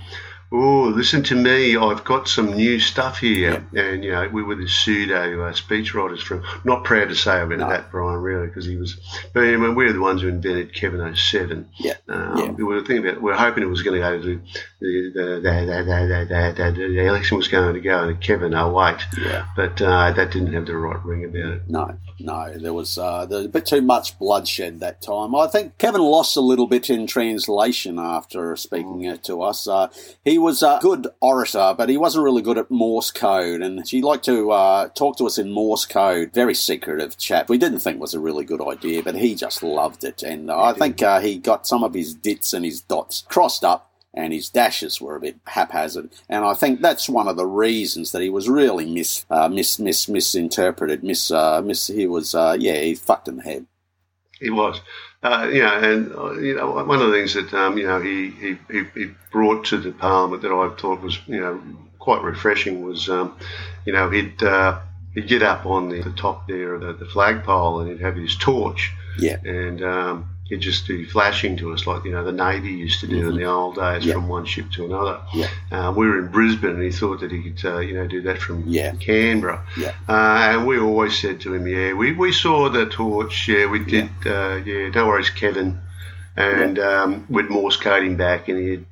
oh, 0.52 0.92
listen 0.94 1.22
to 1.22 1.36
me, 1.36 1.76
I've 1.76 2.04
got 2.04 2.28
some 2.28 2.54
new 2.54 2.80
stuff 2.80 3.18
here. 3.18 3.64
Yeah. 3.72 3.82
And, 3.82 4.04
you 4.04 4.10
know, 4.10 4.28
we 4.28 4.42
were 4.42 4.56
the 4.56 4.68
pseudo 4.68 5.46
uh, 5.46 5.52
speechwriters 5.52 6.20
from, 6.20 6.42
not 6.64 6.84
proud 6.84 7.08
to 7.08 7.14
say 7.14 7.40
about 7.40 7.58
no. 7.58 7.68
that, 7.68 7.90
Brian, 7.90 8.20
really, 8.20 8.48
because 8.48 8.66
he 8.66 8.76
was, 8.76 8.98
but 9.32 9.44
anyway, 9.44 9.68
we 9.68 9.84
were 9.84 9.92
the 9.92 10.00
ones 10.00 10.22
who 10.22 10.28
invented 10.28 10.74
Kevin 10.74 11.14
07. 11.14 11.68
Yeah. 11.78 11.94
Um, 12.08 12.36
yeah. 12.36 12.50
We 12.50 12.64
were 12.64 12.80
thinking 12.80 13.06
about, 13.06 13.22
we 13.22 13.30
were 13.30 13.36
hoping 13.36 13.62
it 13.62 13.66
was 13.66 13.82
going 13.82 14.00
to 14.00 14.06
go 14.06 14.20
to 14.20 14.40
the, 14.80 15.10
the, 15.14 15.40
the, 15.40 15.40
the, 15.40 16.72
the, 16.72 17.06
election 17.06 17.36
was 17.36 17.48
going 17.48 17.74
to 17.74 17.80
go 17.80 18.08
to 18.08 18.14
Kevin 18.18 18.52
08. 18.52 18.98
Yeah. 19.18 19.46
But 19.54 19.80
uh, 19.80 20.12
that 20.12 20.32
didn't 20.32 20.52
have 20.52 20.66
the 20.66 20.76
right 20.76 21.04
ring 21.04 21.24
about 21.24 21.52
it. 21.52 21.62
No, 21.68 21.96
no, 22.18 22.58
there 22.58 22.74
was, 22.74 22.98
uh, 22.98 23.24
there 23.26 23.38
was 23.38 23.46
a 23.46 23.50
bit 23.50 23.66
too 23.66 23.82
much 23.82 24.18
bloodshed 24.18 24.80
that 24.80 25.00
time. 25.00 25.34
I 25.36 25.46
think 25.46 25.78
Kevin 25.78 26.00
lost 26.00 26.36
a 26.36 26.40
little 26.40 26.66
bit 26.66 26.90
in 26.90 27.06
translation 27.06 27.98
after 27.98 28.56
speaking 28.56 29.02
mm. 29.02 29.22
to 29.22 29.42
us. 29.42 29.68
Uh, 29.68 29.88
he 30.24 30.39
was 30.40 30.62
a 30.62 30.78
good 30.82 31.06
orator, 31.20 31.74
but 31.76 31.88
he 31.88 31.96
wasn't 31.96 32.24
really 32.24 32.42
good 32.42 32.58
at 32.58 32.70
Morse 32.70 33.12
code, 33.12 33.62
and 33.62 33.86
he 33.86 34.02
liked 34.02 34.24
to 34.24 34.50
uh, 34.50 34.88
talk 34.88 35.16
to 35.18 35.26
us 35.26 35.38
in 35.38 35.52
Morse 35.52 35.86
code. 35.86 36.32
Very 36.32 36.54
secretive 36.54 37.16
chap. 37.16 37.48
We 37.48 37.58
didn't 37.58 37.80
think 37.80 38.00
was 38.00 38.14
a 38.14 38.20
really 38.20 38.44
good 38.44 38.60
idea, 38.60 39.02
but 39.02 39.14
he 39.14 39.34
just 39.34 39.62
loved 39.62 40.02
it, 40.02 40.22
and 40.22 40.50
I 40.50 40.72
think 40.72 41.02
uh, 41.02 41.20
he 41.20 41.38
got 41.38 41.66
some 41.66 41.84
of 41.84 41.94
his 41.94 42.14
dits 42.14 42.52
and 42.52 42.64
his 42.64 42.80
dots 42.80 43.24
crossed 43.28 43.64
up 43.64 43.90
and 44.12 44.32
his 44.32 44.48
dashes 44.48 45.00
were 45.00 45.16
a 45.16 45.20
bit 45.20 45.36
haphazard. 45.46 46.10
And 46.28 46.44
I 46.44 46.54
think 46.54 46.80
that's 46.80 47.08
one 47.08 47.28
of 47.28 47.36
the 47.36 47.46
reasons 47.46 48.12
that 48.12 48.22
he 48.22 48.28
was 48.28 48.48
really 48.48 48.86
mis 48.86 49.24
uh, 49.30 49.48
mis, 49.48 49.78
mis 49.78 50.08
misinterpreted. 50.08 51.04
Mis, 51.04 51.30
uh, 51.30 51.62
mis 51.62 51.86
he 51.86 52.06
was 52.06 52.34
uh, 52.34 52.56
yeah 52.58 52.80
he 52.80 52.94
fucked 52.94 53.28
in 53.28 53.36
the 53.36 53.42
head. 53.42 53.66
He 54.40 54.50
was. 54.50 54.80
Uh, 55.22 55.50
you 55.52 55.60
know, 55.60 55.78
and 55.78 56.12
uh, 56.14 56.32
you 56.40 56.56
know, 56.56 56.72
one 56.84 57.02
of 57.02 57.10
the 57.10 57.12
things 57.12 57.34
that 57.34 57.52
um, 57.52 57.76
you 57.76 57.86
know 57.86 58.00
he, 58.00 58.30
he, 58.30 58.56
he 58.94 59.10
brought 59.30 59.66
to 59.66 59.76
the 59.76 59.92
parliament 59.92 60.42
that 60.42 60.50
I 60.50 60.74
thought 60.80 61.02
was 61.02 61.18
you 61.26 61.40
know 61.40 61.60
quite 61.98 62.22
refreshing 62.22 62.82
was 62.82 63.10
um, 63.10 63.36
you 63.84 63.92
know 63.92 64.08
he'd 64.08 64.42
uh, 64.42 64.80
he'd 65.14 65.28
get 65.28 65.42
up 65.42 65.66
on 65.66 65.90
the, 65.90 66.00
the 66.00 66.12
top 66.12 66.48
there 66.48 66.74
of 66.74 66.80
the, 66.80 66.92
the, 66.94 67.04
flagpole 67.04 67.80
and 67.80 67.90
he'd 67.90 68.00
have 68.00 68.16
his 68.16 68.36
torch. 68.36 68.92
Yeah. 69.18 69.36
And 69.44 69.82
um, 69.82 70.30
he'd 70.50 70.60
just 70.60 70.86
do 70.86 71.06
flashing 71.06 71.56
to 71.56 71.72
us 71.72 71.86
like 71.86 72.04
you 72.04 72.10
know 72.10 72.24
the 72.24 72.32
Navy 72.32 72.70
used 72.70 73.00
to 73.00 73.06
do 73.06 73.20
mm-hmm. 73.20 73.30
in 73.30 73.36
the 73.36 73.44
old 73.44 73.76
days 73.76 74.04
from 74.12 74.28
one 74.28 74.44
ship 74.44 74.70
to 74.72 74.84
another. 74.84 75.20
Yeah. 75.32 75.48
Uh, 75.70 75.94
we 75.96 76.06
were 76.06 76.18
in 76.18 76.26
Brisbane 76.26 76.70
and 76.72 76.82
he 76.82 76.90
thought 76.90 77.20
that 77.20 77.30
he 77.30 77.50
could 77.50 77.64
uh, 77.64 77.78
you 77.78 77.94
know 77.94 78.06
do 78.06 78.20
that 78.22 78.38
from 78.38 78.64
yeah. 78.66 78.92
Canberra. 78.96 79.64
Yeah. 79.78 79.94
Uh, 80.08 80.50
and 80.50 80.66
we 80.66 80.78
always 80.78 81.18
said 81.18 81.40
to 81.42 81.54
him, 81.54 81.66
yeah, 81.66 81.94
we, 81.94 82.12
we 82.12 82.32
saw 82.32 82.68
the 82.68 82.86
torch. 82.86 83.48
Yeah, 83.48 83.70
we 83.70 83.78
did. 83.78 84.10
Yeah, 84.26 84.32
uh, 84.32 84.56
yeah 84.56 84.88
no 84.90 85.06
worries, 85.06 85.30
Kevin. 85.30 85.80
And 86.36 86.76
yeah. 86.76 87.02
um, 87.02 87.26
we'd 87.28 87.50
Morse 87.50 87.76
code 87.76 88.04
him 88.04 88.16
back, 88.16 88.48
and 88.48 88.58
he'd 88.58 88.86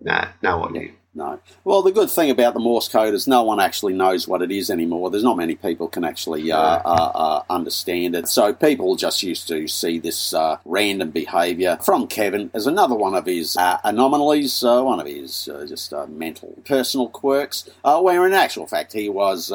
nah, 0.00 0.28
no 0.42 0.68
idea. 0.68 0.90
No. 1.18 1.40
Well, 1.64 1.82
the 1.82 1.90
good 1.90 2.10
thing 2.10 2.30
about 2.30 2.54
the 2.54 2.60
Morse 2.60 2.86
code 2.86 3.12
is 3.12 3.26
no 3.26 3.42
one 3.42 3.58
actually 3.58 3.92
knows 3.92 4.28
what 4.28 4.40
it 4.40 4.52
is 4.52 4.70
anymore. 4.70 5.10
There's 5.10 5.24
not 5.24 5.36
many 5.36 5.56
people 5.56 5.88
can 5.88 6.04
actually 6.04 6.52
uh, 6.52 6.56
uh, 6.56 7.12
uh, 7.12 7.42
understand 7.50 8.14
it. 8.14 8.28
So 8.28 8.52
people 8.52 8.94
just 8.94 9.24
used 9.24 9.48
to 9.48 9.66
see 9.66 9.98
this 9.98 10.32
uh, 10.32 10.58
random 10.64 11.10
behaviour 11.10 11.76
from 11.82 12.06
Kevin 12.06 12.52
as 12.54 12.68
another 12.68 12.94
one 12.94 13.16
of 13.16 13.26
his 13.26 13.56
uh, 13.56 13.78
anomalies, 13.82 14.62
uh, 14.62 14.80
one 14.82 15.00
of 15.00 15.08
his 15.08 15.46
just 15.68 15.92
mental 16.08 16.54
personal 16.64 17.08
quirks, 17.08 17.68
where 17.82 18.24
in 18.24 18.32
actual 18.32 18.68
fact 18.68 18.92
he 18.92 19.08
was 19.08 19.50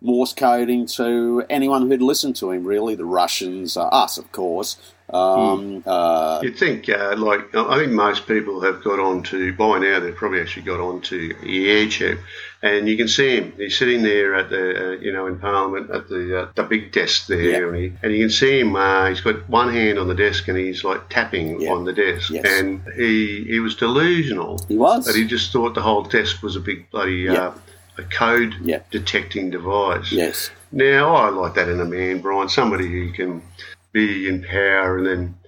Morse 0.00 0.34
coding 0.34 0.86
to 0.86 1.44
anyone 1.50 1.88
who'd 1.88 2.00
listened 2.00 2.36
to 2.36 2.52
him, 2.52 2.64
really, 2.64 2.94
the 2.94 3.04
Russians, 3.04 3.76
us, 3.76 4.18
of 4.18 4.30
course, 4.30 4.76
um, 5.10 5.82
hmm. 5.82 5.88
uh, 5.88 6.40
You'd 6.42 6.58
think, 6.58 6.88
uh, 6.88 7.14
like, 7.16 7.54
I 7.54 7.78
think 7.78 7.92
most 7.92 8.26
people 8.26 8.60
have 8.62 8.82
got 8.82 8.98
on 8.98 9.22
to, 9.24 9.52
by 9.52 9.78
now, 9.78 10.00
they've 10.00 10.14
probably 10.14 10.40
actually 10.40 10.62
got 10.62 10.80
on 10.80 11.00
to 11.02 11.28
YouTube. 11.42 12.18
And 12.62 12.88
you 12.88 12.96
can 12.96 13.06
see 13.06 13.36
him. 13.36 13.52
He's 13.56 13.78
sitting 13.78 14.02
there 14.02 14.34
at 14.34 14.50
the, 14.50 14.94
uh, 14.94 15.00
you 15.00 15.12
know, 15.12 15.26
in 15.26 15.38
Parliament 15.38 15.90
at 15.90 16.08
the 16.08 16.40
uh, 16.40 16.48
the 16.54 16.64
big 16.64 16.90
desk 16.90 17.26
there, 17.26 17.68
and, 17.68 17.76
he, 17.76 17.92
and 18.02 18.12
you 18.12 18.24
can 18.24 18.30
see 18.30 18.60
him. 18.60 18.74
Uh, 18.74 19.10
he's 19.10 19.20
got 19.20 19.48
one 19.48 19.72
hand 19.72 19.98
on 19.98 20.08
the 20.08 20.14
desk, 20.14 20.48
and 20.48 20.56
he's 20.56 20.82
like 20.82 21.08
tapping 21.10 21.68
on 21.68 21.84
the 21.84 21.92
desk. 21.92 22.30
Yes. 22.30 22.44
And 22.46 22.82
he 22.96 23.44
he 23.44 23.60
was 23.60 23.76
delusional. 23.76 24.58
He 24.66 24.76
was. 24.76 25.06
But 25.06 25.14
he 25.14 25.26
just 25.26 25.52
thought 25.52 25.74
the 25.74 25.82
whole 25.82 26.02
desk 26.02 26.42
was 26.42 26.56
a 26.56 26.60
big 26.60 26.90
bloody 26.90 27.28
uh, 27.28 27.52
a 27.98 28.02
code 28.04 28.54
detecting 28.90 29.50
device. 29.50 30.10
Yes. 30.10 30.50
Now 30.72 31.14
I 31.14 31.28
like 31.30 31.54
that 31.54 31.68
in 31.68 31.80
a 31.80 31.84
man, 31.84 32.20
Brian. 32.20 32.48
Somebody 32.48 32.88
who 32.88 33.12
can 33.12 33.42
be 33.92 34.28
in 34.28 34.42
power 34.42 34.98
and 34.98 35.06
then 35.06 35.38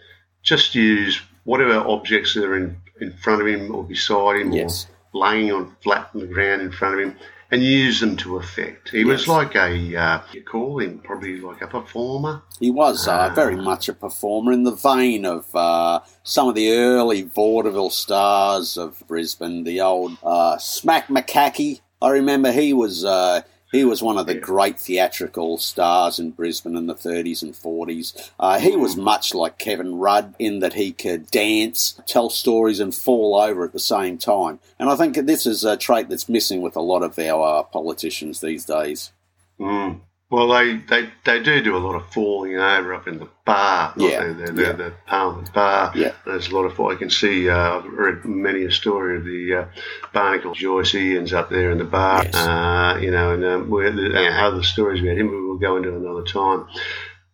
just 0.43 0.75
use 0.75 1.21
whatever 1.45 1.75
objects 1.75 2.35
that 2.35 2.45
are 2.45 2.57
in, 2.57 2.77
in 3.01 3.13
front 3.13 3.43
of 3.43 3.49
him 3.49 3.75
or 3.75 3.85
beside 3.85 4.41
him 4.41 4.53
yes. 4.53 4.87
or 5.13 5.21
laying 5.21 5.53
on 5.53 5.77
flat 5.83 6.11
on 6.15 6.21
the 6.21 6.27
ground 6.27 6.63
in 6.63 6.73
front 6.73 6.95
of 6.95 7.01
him 7.01 7.17
and 7.51 7.63
use 7.63 8.01
them 8.01 8.17
to 8.17 8.37
effect. 8.37 8.91
He 8.91 8.99
yes. 8.99 9.07
was 9.07 9.29
like 9.29 9.55
a, 9.55 9.97
uh, 9.97 10.21
you 10.33 10.43
call 10.43 10.81
him 10.81 10.99
probably 10.99 11.41
like 11.41 11.63
a 11.63 11.67
performer. 11.67 12.43
He 12.61 12.71
was 12.71 13.09
uh, 13.09 13.29
uh, 13.31 13.35
very 13.35 13.57
much 13.57 13.89
a 13.89 13.95
performer 13.95 14.53
in 14.53 14.65
the 14.65 14.75
vein 14.75 15.25
of 15.25 15.47
uh, 15.55 16.01
some 16.23 16.49
of 16.49 16.55
the 16.55 16.71
early 16.73 17.23
vaudeville 17.23 17.91
stars 17.91 18.77
of 18.77 19.03
Brisbane, 19.09 19.65
the 19.65 19.81
old 19.81 20.19
uh, 20.23 20.59
Smack 20.59 21.09
McCackey. 21.09 21.81
I 22.03 22.11
remember 22.11 22.53
he 22.53 22.73
was 22.73 23.05
uh, 23.05 23.43
he 23.71 23.85
was 23.85 24.03
one 24.03 24.19
of 24.19 24.27
the 24.27 24.35
great 24.35 24.79
theatrical 24.79 25.59
stars 25.59 26.19
in 26.19 26.31
Brisbane 26.31 26.77
in 26.77 26.87
the 26.87 26.95
30s 26.95 27.43
and 27.43 27.53
40s. 27.53 28.31
Uh, 28.39 28.59
he 28.59 28.77
was 28.77 28.97
mm. 28.97 29.03
much 29.03 29.35
like 29.35 29.59
Kevin 29.59 29.97
Rudd 29.97 30.35
in 30.39 30.61
that 30.61 30.75
he 30.75 30.93
could 30.93 31.31
dance, 31.31 32.01
tell 32.07 32.31
stories, 32.31 32.81
and 32.81 32.95
fall 32.95 33.37
over 33.39 33.65
at 33.65 33.73
the 33.73 33.79
same 33.79 34.17
time. 34.19 34.59
And 34.79 34.89
I 34.89 34.97
think 34.97 35.17
this 35.17 35.47
is 35.47 35.65
a 35.65 35.77
trait 35.77 36.09
that's 36.09 36.29
missing 36.29 36.63
with 36.63 36.77
a 36.77 36.81
lot 36.81 37.03
of 37.03 37.19
our 37.19 37.61
uh, 37.61 37.63
politicians 37.65 38.41
these 38.41 38.65
days. 38.65 39.13
Mm. 39.61 40.01
Well, 40.31 40.49
they, 40.49 40.77
they, 40.77 41.09
they 41.25 41.43
do 41.43 41.63
do 41.63 41.75
a 41.75 41.79
lot 41.79 41.95
of 41.95 42.13
falling 42.13 42.55
over 42.57 42.93
up 42.93 43.09
in 43.09 43.19
the 43.19 43.29
bar, 43.47 43.95
yeah, 43.97 44.27
the, 44.27 44.53
the, 44.53 44.63
yeah. 44.63 44.73
the, 44.73 44.93
Parliament 45.07 45.51
bar. 45.55 45.91
Yeah. 45.95 46.13
There's 46.27 46.49
a 46.49 46.55
lot 46.55 46.65
of, 46.67 46.79
I 46.79 46.97
can 46.97 47.09
see, 47.09 47.49
uh, 47.49 47.79
I've 47.79 47.87
read 47.87 48.27
many 48.27 48.65
a 48.65 48.71
story 48.71 49.17
of 49.17 49.25
the 49.25 49.55
uh, 49.55 49.81
Barnacle 50.13 50.55
Joyce 50.55 50.93
Ians 50.95 51.33
up 51.33 51.49
there 51.49 51.71
in 51.71 51.79
the 51.79 51.85
bar, 51.85 52.25
yes. 52.25 52.35
uh, 52.35 52.99
you 53.01 53.11
know, 53.11 53.33
and 53.33 53.45
um, 53.45 53.73
uh, 53.73 54.47
other 54.47 54.63
stories 54.63 55.01
about 55.01 55.17
him 55.17 55.31
we 55.31 55.43
will 55.43 55.57
go 55.57 55.79
into 55.79 55.97
another 55.97 56.25
time. 56.25 56.67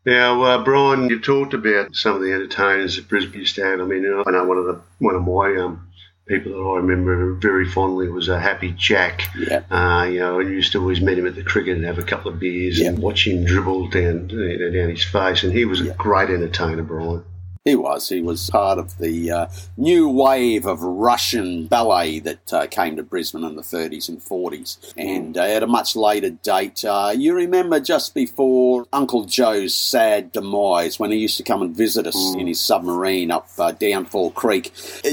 Now, 0.07 0.42
uh, 0.42 0.62
Brian, 0.62 1.09
you 1.09 1.18
talked 1.18 1.54
about 1.54 1.96
some 1.96 2.14
of 2.14 2.22
the 2.22 2.33
entertainers 2.33 2.98
at 2.98 3.09
Brisbane 3.09 3.44
have. 3.44 3.80
I 3.80 3.85
mean, 3.87 4.04
I 4.04 4.30
know 4.30 4.44
one 4.44 4.59
of 4.59 4.66
the 4.66 4.80
one 4.98 5.14
of 5.14 5.22
my 5.22 5.57
um, 5.57 5.88
people 6.26 6.52
that 6.52 6.58
I 6.58 6.76
remember 6.76 7.34
very 7.34 7.68
fondly 7.68 8.08
was 8.08 8.28
a 8.28 8.40
Happy 8.40 8.72
Jack. 8.72 9.22
Yeah. 9.37 9.62
Uh, 9.70 10.04
you 10.04 10.20
know, 10.20 10.40
I 10.40 10.42
used 10.42 10.72
to 10.72 10.80
always 10.80 11.00
meet 11.00 11.18
him 11.18 11.26
at 11.26 11.34
the 11.34 11.44
cricket 11.44 11.76
and 11.76 11.84
have 11.84 11.98
a 11.98 12.02
couple 12.02 12.32
of 12.32 12.38
beers 12.38 12.78
yeah. 12.78 12.88
and 12.88 12.98
watch 12.98 13.26
him 13.26 13.44
dribble 13.44 13.88
down 13.88 14.30
you 14.30 14.58
know, 14.58 14.70
down 14.70 14.90
his 14.90 15.04
face, 15.04 15.42
and 15.42 15.52
he 15.52 15.64
was 15.64 15.80
a 15.80 15.94
great 15.94 16.30
entertainer, 16.30 16.82
Brian. 16.82 17.24
He 17.64 17.77
was. 17.77 18.11
He 18.11 18.20
was 18.20 18.50
part 18.50 18.79
of 18.79 18.98
the 18.98 19.31
uh, 19.31 19.46
new 19.79 20.07
wave 20.07 20.66
of 20.66 20.83
Russian 20.83 21.66
ballet 21.66 22.18
that 22.18 22.53
uh, 22.53 22.66
came 22.66 22.96
to 22.96 23.03
Brisbane 23.03 23.42
in 23.42 23.57
the 23.57 23.62
30s 23.62 24.11
and 24.11 24.20
40s. 24.20 24.92
And 24.98 25.38
uh, 25.38 25.44
at 25.44 25.62
a 25.62 25.66
much 25.66 25.96
later 25.96 26.29
date, 26.29 26.85
uh, 26.85 27.14
you 27.16 27.33
remember 27.33 27.81
just 27.81 28.14
before 28.14 28.85
Uncle 28.92 29.24
Joe's 29.24 29.74
sad 29.74 30.31
demise 30.31 30.98
when 30.98 31.11
he 31.11 31.16
used 31.16 31.38
to 31.38 31.42
come 31.42 31.62
and 31.62 31.74
visit 31.74 32.07
us 32.07 32.14
mm. 32.14 32.40
in 32.40 32.48
his 32.48 32.61
submarine 32.61 33.31
up 33.31 33.48
uh, 33.59 33.72
Downfall 33.72 34.33
Creek. 34.33 34.70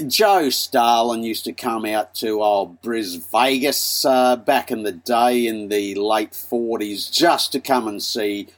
Joe 0.08 0.50
Stalin 0.50 1.24
used 1.24 1.46
to 1.46 1.54
come 1.54 1.86
out 1.86 2.14
to 2.16 2.44
old 2.44 2.82
Bris 2.82 3.16
Vegas 3.16 4.04
uh, 4.04 4.36
back 4.36 4.72
in 4.72 4.84
the 4.84 4.92
day 4.92 5.48
in 5.48 5.70
the 5.70 5.96
late 5.96 6.32
40s 6.32 7.10
just 7.10 7.54
to 7.54 7.62
come 7.62 7.88
and 7.88 8.04
see 8.04 8.50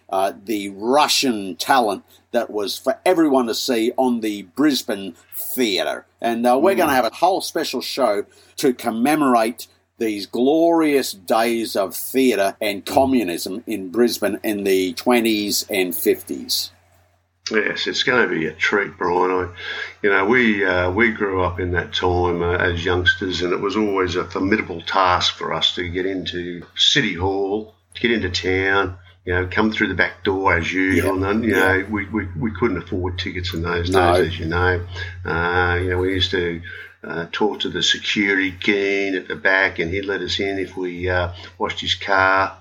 the 0.46 0.70
Russian 0.70 1.56
talent 1.56 2.04
that 2.32 2.50
was 2.50 2.78
for 2.78 3.00
everyone 3.06 3.48
to 3.48 3.56
see 3.56 3.92
on 3.98 4.20
the 4.20 4.44
Brisbane 4.56 5.16
Theatre. 5.36 6.06
And 6.22 6.46
uh, 6.46 6.60
we're 6.62 6.74
mm. 6.74 6.78
going 6.78 6.90
to 6.90 6.96
have 6.96 7.06
a 7.06 7.16
whole 7.16 7.42
special 7.42 7.82
show 7.82 8.26
to 8.58 8.74
commemorate 8.74 9.68
these 9.98 10.26
glorious 10.26 11.14
days 11.14 11.76
of 11.76 11.96
theatre 11.96 12.58
and 12.60 12.86
communism 12.86 13.64
in 13.66 13.90
Brisbane 13.90 14.40
in 14.44 14.64
the 14.64 14.94
20s 14.96 15.66
and 15.70 15.94
50s. 15.94 16.72
Yes, 17.52 17.88
it's 17.88 18.04
going 18.04 18.28
to 18.28 18.34
be 18.34 18.46
a 18.46 18.54
treat, 18.54 18.98
Brian. 18.98 19.32
I, 19.32 19.54
you 20.02 20.10
know, 20.10 20.26
we 20.26 20.66
uh, 20.66 20.90
we 20.92 21.12
grew 21.12 21.44
up 21.44 21.60
in 21.60 21.72
that 21.72 21.94
time 21.94 22.42
uh, 22.42 22.56
as 22.56 22.86
youngsters, 22.86 23.42
and 23.42 23.52
it 23.52 23.60
was 23.60 23.76
always 23.76 24.16
a 24.16 24.24
formidable 24.24 24.82
task 24.82 25.36
for 25.36 25.54
us 25.54 25.76
to 25.76 25.90
get 25.90 26.06
into 26.06 26.66
City 26.78 27.14
Hall, 27.14 27.76
to 27.96 28.02
get 28.02 28.12
into 28.12 28.30
town, 28.30 28.98
you 29.26 29.34
know, 29.34 29.48
come 29.50 29.72
through 29.72 29.88
the 29.88 29.94
back 29.94 30.24
door 30.24 30.58
as 30.58 30.72
usual. 30.72 31.24
And, 31.24 31.44
you 31.44 31.52
know, 31.52 31.86
we, 31.90 32.06
we, 32.08 32.28
we 32.38 32.52
couldn't 32.52 32.78
afford 32.78 33.18
tickets 33.18 33.54
in 33.54 33.62
those 33.62 33.90
no. 33.90 34.16
days, 34.16 34.34
as 34.34 34.40
you 34.40 34.48
know. 34.48 34.86
Uh, 35.24 35.80
you 35.82 35.90
know, 35.92 35.98
we 36.00 36.14
used 36.14 36.32
to 36.32 36.62
uh, 37.04 37.28
talk 37.32 37.62
to 37.62 37.70
the 37.70 37.82
security 37.82 38.52
keen 38.52 39.16
at 39.16 39.28
the 39.28 39.36
back, 39.36 39.80
and 39.80 39.92
he'd 39.92 40.06
let 40.06 40.22
us 40.22 40.40
in 40.40 40.60
if 40.60 40.76
we 40.76 41.10
uh, 41.10 41.32
washed 41.58 41.80
his 41.80 41.96
car. 41.96 42.58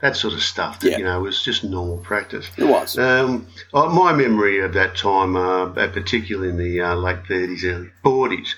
That 0.00 0.16
sort 0.16 0.32
of 0.32 0.42
stuff, 0.42 0.80
that, 0.80 0.98
you 0.98 1.04
know, 1.04 1.20
was 1.20 1.42
just 1.42 1.62
normal 1.62 1.98
practice. 1.98 2.48
It 2.56 2.64
was. 2.64 2.96
Um, 2.98 3.46
uh, 3.74 3.86
my 3.90 4.14
memory 4.14 4.60
of 4.60 4.72
that 4.72 4.96
time, 4.96 5.36
uh, 5.36 5.66
particularly 5.66 6.48
in 6.48 6.56
the 6.56 6.80
uh, 6.80 6.94
late 6.94 7.22
30s, 7.24 7.64
early 7.64 7.90
40s, 8.02 8.54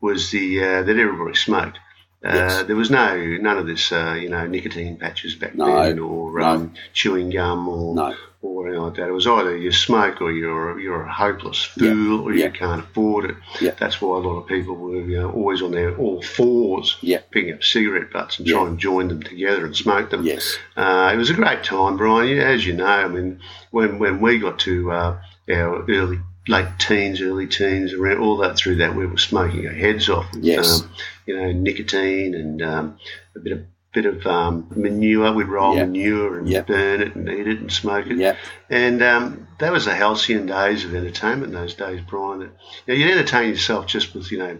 was 0.00 0.30
the 0.30 0.58
that 0.58 0.88
everybody 0.88 1.36
smoked. 1.36 1.78
Uh, 2.24 2.32
Yes. 2.34 2.62
There 2.64 2.76
was 2.76 2.90
no 2.90 3.16
none 3.40 3.58
of 3.58 3.66
this, 3.66 3.92
uh, 3.92 4.16
you 4.20 4.28
know, 4.28 4.46
nicotine 4.46 4.96
patches 4.96 5.34
back 5.34 5.54
No, 5.54 5.82
then, 5.82 5.98
or 5.98 6.38
no. 6.40 6.44
um, 6.46 6.74
chewing 6.92 7.30
gum, 7.30 7.68
or 7.68 7.94
No. 7.94 8.14
or 8.42 8.66
anything 8.66 8.82
like 8.82 8.94
that. 8.94 9.08
It 9.08 9.12
was 9.12 9.26
either 9.26 9.56
you 9.56 9.70
smoke 9.70 10.20
or 10.22 10.32
you're 10.32 10.78
you're 10.80 11.02
a 11.02 11.12
hopeless 11.12 11.68
Yeah, 11.76 11.92
fool, 11.92 12.20
or 12.22 12.32
yeah. 12.32 12.46
you 12.46 12.50
can't 12.52 12.82
afford 12.82 13.26
it. 13.30 13.36
Yeah. 13.60 13.72
That's 13.78 14.00
why 14.00 14.16
a 14.16 14.20
lot 14.20 14.38
of 14.40 14.46
people 14.48 14.74
were 14.76 14.96
you 14.96 15.20
know, 15.20 15.30
always 15.30 15.62
on 15.62 15.72
their 15.72 15.94
all 15.96 16.22
fours, 16.22 16.96
Yeah. 17.00 17.18
picking 17.30 17.52
up 17.54 17.62
cigarette 17.62 18.10
butts 18.12 18.38
and 18.38 18.48
trying 18.48 18.76
to 18.76 18.82
join 18.82 19.08
them 19.08 19.22
together 19.22 19.64
and 19.66 19.76
smoke 19.76 20.10
them. 20.10 20.24
Yes. 20.24 20.56
Uh, 20.76 21.10
it 21.12 21.16
was 21.16 21.30
a 21.30 21.34
great 21.34 21.62
time, 21.64 21.96
Brian. 21.96 22.28
Yeah, 22.36 22.44
As 22.44 22.66
you 22.66 22.72
know, 22.72 22.86
I 22.86 23.08
mean, 23.08 23.40
when 23.70 23.98
when 23.98 24.20
we 24.20 24.38
got 24.38 24.58
to 24.60 24.90
uh, 24.90 25.16
our 25.52 25.84
early, 25.88 26.18
late 26.48 26.68
teens, 26.78 27.20
early 27.20 27.46
teens, 27.46 27.92
around 27.92 28.18
all 28.18 28.36
that 28.38 28.56
through 28.56 28.76
that, 28.76 28.94
we 28.94 29.06
were 29.06 29.18
smoking 29.18 29.66
our 29.66 29.72
heads 29.74 30.08
off. 30.08 30.26
with, 30.32 30.44
Yes. 30.44 30.82
Um, 30.82 30.90
you 31.26 31.36
know, 31.36 31.52
nicotine 31.52 32.34
and 32.34 32.62
um, 32.62 32.98
a 33.34 33.40
bit 33.40 33.52
of 33.52 33.64
bit 33.92 34.04
of 34.06 34.26
um, 34.26 34.66
manure. 34.76 35.32
We'd 35.32 35.48
roll 35.48 35.74
Yeah. 35.74 35.86
manure 35.86 36.38
and 36.38 36.46
Yeah. 36.48 36.60
burn 36.62 37.00
it 37.00 37.14
and 37.16 37.26
eat 37.30 37.48
it 37.48 37.60
and 37.60 37.72
smoke 37.72 38.06
it. 38.08 38.18
Yeah. 38.18 38.36
And 38.68 39.02
um, 39.02 39.48
that 39.58 39.72
was 39.72 39.86
the 39.86 39.94
halcyon 39.94 40.44
days 40.44 40.84
of 40.84 40.94
entertainment. 40.94 41.52
Those 41.54 41.72
days, 41.74 42.00
Brian. 42.06 42.40
That, 42.40 42.50
you 42.86 42.92
know, 42.92 42.94
you'd 42.94 43.10
entertain 43.18 43.48
yourself 43.50 43.86
just 43.86 44.14
with 44.14 44.30
you 44.30 44.38
know 44.38 44.58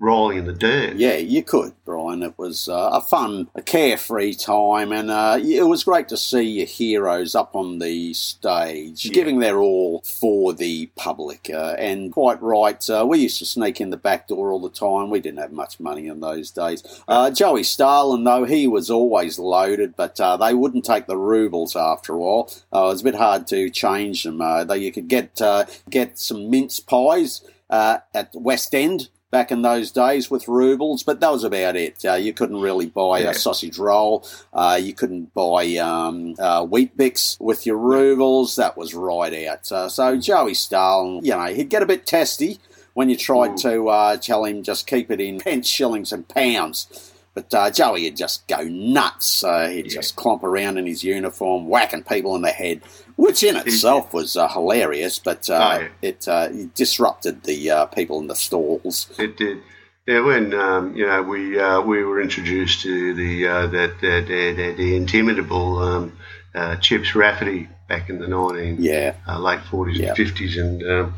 rolling 0.00 0.38
in 0.38 0.46
the 0.46 0.52
dirt. 0.52 0.96
Yeah, 0.96 1.16
you 1.16 1.42
could, 1.42 1.74
Brian. 1.84 2.22
It 2.22 2.38
was 2.38 2.68
uh, 2.68 2.90
a 2.92 3.00
fun, 3.00 3.48
a 3.54 3.62
carefree 3.62 4.34
time, 4.34 4.92
and 4.92 5.10
uh, 5.10 5.38
it 5.40 5.66
was 5.68 5.84
great 5.84 6.08
to 6.08 6.16
see 6.16 6.42
your 6.42 6.66
heroes 6.66 7.34
up 7.34 7.54
on 7.54 7.78
the 7.78 8.14
stage, 8.14 9.04
Yeah. 9.04 9.12
giving 9.12 9.38
their 9.38 9.58
all 9.58 10.00
for 10.02 10.52
the 10.54 10.86
public. 10.96 11.50
Uh, 11.52 11.76
and 11.78 12.10
quite 12.12 12.40
right, 12.42 12.88
uh, 12.90 13.04
we 13.06 13.18
used 13.18 13.38
to 13.40 13.46
sneak 13.46 13.80
in 13.80 13.90
the 13.90 13.96
back 13.96 14.28
door 14.28 14.50
all 14.50 14.60
the 14.60 14.70
time. 14.70 15.10
We 15.10 15.20
didn't 15.20 15.40
have 15.40 15.52
much 15.52 15.78
money 15.78 16.06
in 16.06 16.20
those 16.20 16.50
days. 16.50 16.82
Uh, 17.06 17.30
Joey 17.30 17.62
Stalin, 17.62 18.24
though, 18.24 18.44
he 18.44 18.66
was 18.66 18.90
always 18.90 19.38
loaded, 19.38 19.96
but 19.96 20.18
uh, 20.18 20.36
they 20.38 20.54
wouldn't 20.54 20.84
take 20.86 21.06
the 21.06 21.18
rubles 21.18 21.76
after 21.76 22.14
a 22.14 22.18
while. 22.18 22.50
Uh, 22.72 22.84
it 22.86 22.92
was 22.92 23.00
a 23.02 23.04
bit 23.04 23.14
hard 23.16 23.46
to 23.48 23.68
change 23.68 24.22
them. 24.22 24.40
Uh, 24.40 24.64
though 24.64 24.74
you 24.74 24.90
could 24.92 25.08
get 25.08 25.40
uh, 25.42 25.66
get 25.90 26.18
some 26.18 26.48
mince 26.50 26.80
pies 26.80 27.42
uh, 27.68 27.98
at 28.14 28.30
West 28.34 28.74
End 28.74 29.08
back 29.30 29.52
in 29.52 29.62
those 29.62 29.90
days 29.92 30.30
with 30.30 30.48
rubles, 30.48 31.02
but 31.02 31.20
that 31.20 31.30
was 31.30 31.44
about 31.44 31.76
it. 31.76 32.04
Uh, 32.04 32.14
you 32.14 32.32
couldn't 32.32 32.60
really 32.60 32.86
buy 32.86 33.20
Yeah. 33.20 33.30
a 33.30 33.34
sausage 33.34 33.78
roll. 33.78 34.24
Uh, 34.52 34.78
you 34.82 34.92
couldn't 34.92 35.32
buy 35.34 35.76
um, 35.76 36.34
uh, 36.38 36.64
Weet-Bix 36.68 37.40
with 37.40 37.64
your 37.66 37.76
rubles. 37.78 38.56
That 38.56 38.76
was 38.76 38.92
right 38.94 39.46
out. 39.46 39.70
Uh, 39.70 39.88
so 39.88 40.16
Joey 40.16 40.54
Stalin, 40.54 41.24
you 41.24 41.30
know, 41.30 41.44
he'd 41.46 41.68
get 41.68 41.82
a 41.82 41.86
bit 41.86 42.06
testy 42.06 42.58
when 42.94 43.08
you 43.08 43.16
tried 43.16 43.52
Ooh. 43.52 43.58
to 43.58 43.88
uh, 43.88 44.16
tell 44.16 44.44
him 44.44 44.62
just 44.64 44.86
keep 44.86 45.10
it 45.10 45.20
in 45.20 45.38
pence, 45.40 45.68
shillings, 45.68 46.12
and 46.12 46.26
pounds. 46.28 47.09
But 47.32 47.54
uh, 47.54 47.70
Joey 47.70 48.04
would 48.04 48.16
just 48.16 48.46
go 48.48 48.62
nuts. 48.62 49.44
Uh, 49.44 49.68
he'd 49.68 49.86
Yeah. 49.86 49.92
just 50.00 50.16
clomp 50.16 50.42
around 50.42 50.78
in 50.78 50.86
his 50.86 51.04
uniform, 51.04 51.68
whacking 51.68 52.02
people 52.02 52.34
in 52.34 52.42
the 52.42 52.50
head, 52.50 52.80
which 53.16 53.42
in 53.44 53.54
itself 53.64 54.12
was 54.12 54.36
uh, 54.36 54.48
hilarious. 54.48 55.18
But 55.20 55.48
uh, 55.48 55.54
Oh, 55.54 55.80
yeah. 55.82 55.88
it, 56.02 56.26
uh, 56.28 56.48
it 56.50 56.74
disrupted 56.74 57.44
the 57.44 57.70
uh, 57.70 57.86
people 57.86 58.18
in 58.20 58.26
the 58.26 58.34
stalls. 58.34 59.08
It 59.18 59.36
did. 59.36 59.58
Yeah, 60.06 60.20
when 60.24 60.52
um, 60.54 60.96
you 60.96 61.06
know 61.06 61.22
we 61.22 61.60
uh, 61.60 61.82
we 61.82 62.02
were 62.02 62.20
introduced 62.20 62.80
to 62.82 63.14
the 63.14 63.46
uh, 63.46 63.66
that 63.68 64.00
the, 64.00 64.24
the, 64.26 64.52
the, 64.56 64.72
the 64.76 64.96
intimidable 64.96 65.78
um, 65.78 66.18
uh, 66.52 66.76
Chips 66.76 67.14
Rafferty 67.14 67.68
back 67.88 68.08
in 68.10 68.18
the 68.18 68.26
nineteen 68.26 68.82
Yeah, 68.82 69.14
uh, 69.28 69.38
late 69.38 69.60
forties 69.70 70.00
and 70.00 70.16
fifties, 70.16 70.56
and 70.56 70.82
um, 70.82 71.14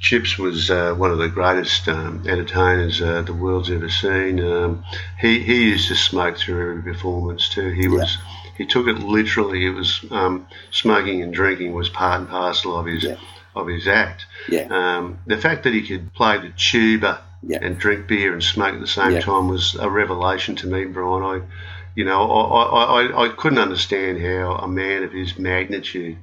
Chips 0.00 0.38
was 0.38 0.70
uh, 0.70 0.94
one 0.94 1.10
of 1.10 1.18
the 1.18 1.28
greatest 1.28 1.86
um, 1.88 2.24
entertainers 2.26 3.00
uh, 3.02 3.20
the 3.22 3.34
world's 3.34 3.70
ever 3.70 3.90
seen. 3.90 4.40
Um, 4.40 4.84
he 5.20 5.40
he 5.40 5.64
used 5.64 5.88
to 5.88 5.94
smoke 5.94 6.38
through 6.38 6.78
every 6.78 6.92
performance 6.94 7.48
too. 7.50 7.68
He 7.70 7.86
was. 7.86 8.16
He 8.56 8.66
took 8.66 8.88
it 8.88 8.98
literally. 8.98 9.64
It 9.66 9.70
was 9.70 10.04
um, 10.10 10.46
smoking 10.70 11.22
and 11.22 11.32
drinking 11.32 11.72
was 11.72 11.88
part 11.88 12.20
and 12.20 12.28
parcel 12.28 12.78
of 12.78 12.86
his 12.86 13.04
Yeah. 13.04 13.16
of 13.54 13.66
his 13.68 13.86
act. 13.88 14.26
yeah, 14.48 14.66
Um, 14.70 15.18
the 15.26 15.36
fact 15.38 15.64
that 15.64 15.74
he 15.74 15.86
could 15.86 16.12
play 16.14 16.38
the 16.38 16.50
tuba 16.56 17.20
Yeah. 17.42 17.58
and 17.62 17.78
drink 17.78 18.06
beer 18.06 18.32
and 18.32 18.42
smoke 18.42 18.74
at 18.74 18.80
the 18.80 18.86
same 18.86 19.12
Yeah. 19.12 19.20
time 19.20 19.48
was 19.48 19.74
a 19.76 19.88
revelation 19.90 20.56
to 20.56 20.66
me, 20.66 20.84
Brian. 20.84 21.22
I, 21.22 21.40
you 21.94 22.04
know, 22.04 22.30
I, 22.30 22.62
I, 22.62 23.02
I, 23.02 23.24
I 23.24 23.28
couldn't 23.30 23.58
understand 23.58 24.20
how 24.22 24.56
a 24.56 24.68
man 24.68 25.02
of 25.04 25.12
his 25.12 25.38
magnitude 25.38 26.16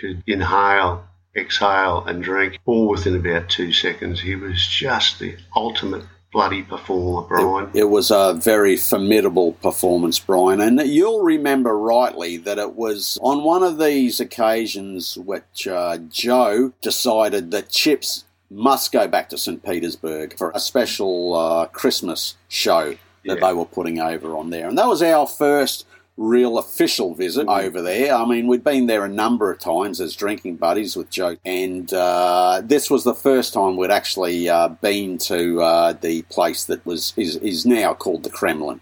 could 0.00 0.22
inhale, 0.26 1.04
exhale, 1.36 2.04
and 2.06 2.22
drink 2.22 2.58
all 2.66 2.88
within 2.88 3.16
about 3.16 3.48
two 3.48 3.72
seconds. 3.72 4.20
He 4.20 4.34
was 4.36 4.66
just 4.66 5.18
the 5.18 5.36
ultimate 5.56 6.04
bloody 6.32 6.62
performer, 6.62 7.28
Brian. 7.28 7.70
It 7.74 7.84
was 7.90 8.10
a 8.10 8.34
very 8.34 8.76
formidable 8.76 9.52
performance, 9.52 10.18
Brian, 10.18 10.60
and 10.60 10.80
you'll 10.80 11.22
remember 11.22 11.78
rightly 11.78 12.36
that 12.38 12.58
it 12.58 12.74
was 12.74 13.18
on 13.22 13.44
one 13.44 13.62
of 13.62 13.78
these 13.78 14.18
occasions 14.20 15.16
which 15.16 15.68
uh, 15.68 15.98
Joe 16.10 16.72
decided 16.82 17.52
that 17.52 17.68
Chips 17.68 18.24
must 18.50 18.90
go 18.92 19.06
back 19.08 19.28
to 19.28 19.38
St. 19.38 19.62
Petersburg 19.64 20.36
for 20.36 20.50
a 20.54 20.60
special 20.60 21.34
uh, 21.34 21.66
Christmas 21.66 22.36
show 22.48 22.96
that 23.24 23.38
Yeah. 23.40 23.48
they 23.48 23.54
were 23.54 23.64
putting 23.64 24.00
over 24.00 24.36
on 24.36 24.50
there. 24.50 24.68
And 24.68 24.76
that 24.76 24.86
was 24.88 25.02
our 25.02 25.26
first 25.26 25.86
real 26.16 26.58
official 26.58 27.14
visit 27.14 27.46
Mm. 27.46 27.64
over 27.64 27.82
there. 27.82 28.14
I 28.14 28.24
mean, 28.24 28.46
we'd 28.46 28.62
been 28.62 28.86
there 28.86 29.04
a 29.04 29.08
number 29.08 29.50
of 29.50 29.58
times 29.58 30.00
as 30.00 30.14
drinking 30.14 30.56
buddies 30.56 30.94
with 30.96 31.10
Joe, 31.10 31.36
and 31.44 31.92
uh, 31.92 32.62
this 32.64 32.88
was 32.88 33.02
the 33.04 33.14
first 33.14 33.52
time 33.52 33.76
we'd 33.76 33.90
actually 33.90 34.48
uh, 34.48 34.68
been 34.68 35.18
to 35.18 35.60
uh, 35.62 35.92
the 35.94 36.22
place 36.22 36.64
that 36.66 36.84
was 36.86 37.12
is, 37.16 37.36
is 37.36 37.66
now 37.66 37.94
called 37.94 38.22
the 38.22 38.30
Kremlin. 38.30 38.80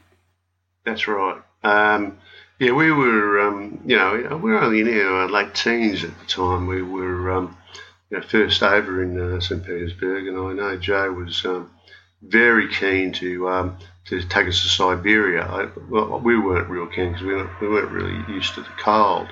That's 0.85 1.09
right. 1.09 1.41
Um, 1.65 2.19
yeah, 2.59 2.73
we 2.73 2.93
were, 2.93 3.41
um, 3.41 3.81
you 3.87 3.97
know, 3.97 4.39
we 4.43 4.51
were 4.51 4.61
only 4.61 4.81
in 4.81 4.89
our 5.01 5.29
late 5.29 5.55
teens 5.55 6.05
at 6.05 6.11
the 6.19 6.27
time. 6.27 6.67
We 6.67 6.83
were, 6.83 7.31
um, 7.33 7.57
you 8.11 8.19
know, 8.19 8.23
first 8.25 8.63
over 8.63 9.03
in 9.03 9.19
uh, 9.19 9.41
St. 9.41 9.65
Petersburg, 9.65 10.27
and 10.29 10.37
I 10.39 10.53
know 10.53 10.77
Joe 10.77 11.13
was 11.13 11.45
um, 11.47 11.71
very 12.21 12.69
keen 12.73 13.11
to 13.15 13.49
um, 13.49 13.79
to 14.07 14.23
take 14.23 14.49
us 14.49 14.63
to 14.63 14.69
Siberia. 14.69 15.43
I, 15.45 15.69
well, 15.89 16.19
we 16.21 16.39
weren't 16.39 16.69
real 16.69 16.87
keen 16.87 17.13
because 17.13 17.25
we 17.27 17.35
weren't, 17.35 17.61
we 17.61 17.69
weren't 17.69 17.91
really 17.91 18.35
used 18.35 18.55
to 18.55 18.63
the 18.63 18.69
cold. 18.79 19.29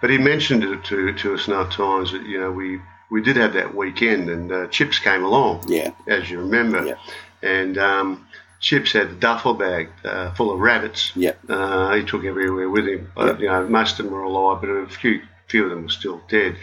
But 0.00 0.10
he 0.10 0.18
mentioned 0.18 0.62
it 0.62 0.84
to, 0.84 1.12
to 1.14 1.34
us 1.34 1.48
enough 1.48 1.72
times 1.72 2.12
that, 2.12 2.22
you 2.22 2.38
know, 2.38 2.52
we, 2.52 2.80
we 3.10 3.22
did 3.22 3.36
have 3.36 3.52
that 3.54 3.74
weekend, 3.74 4.28
and 4.28 4.52
uh, 4.52 4.66
Chips 4.68 4.98
came 4.98 5.24
along, 5.24 5.64
Yeah, 5.68 5.92
as 6.06 6.30
you 6.30 6.40
remember. 6.40 6.84
Yeah. 6.84 6.96
And 7.42 7.78
um, 7.78 8.26
Chips 8.60 8.92
had 8.92 9.06
a 9.08 9.14
duffel 9.14 9.54
bag 9.54 9.88
uh, 10.04 10.32
full 10.34 10.52
of 10.52 10.60
rabbits. 10.60 11.12
yeah, 11.16 11.32
Uh, 11.48 11.94
he 11.94 12.04
took 12.04 12.24
everywhere 12.24 12.68
with 12.68 12.86
him. 12.86 13.10
Yeah. 13.16 13.38
you 13.38 13.46
know, 13.46 13.68
most 13.68 13.98
of 13.98 14.04
them 14.06 14.14
were 14.14 14.22
alive, 14.22 14.60
but 14.60 14.68
a 14.70 14.86
few 14.88 15.22
few 15.48 15.62
of 15.64 15.70
them 15.70 15.84
were 15.84 15.88
still 15.88 16.20
dead. 16.28 16.56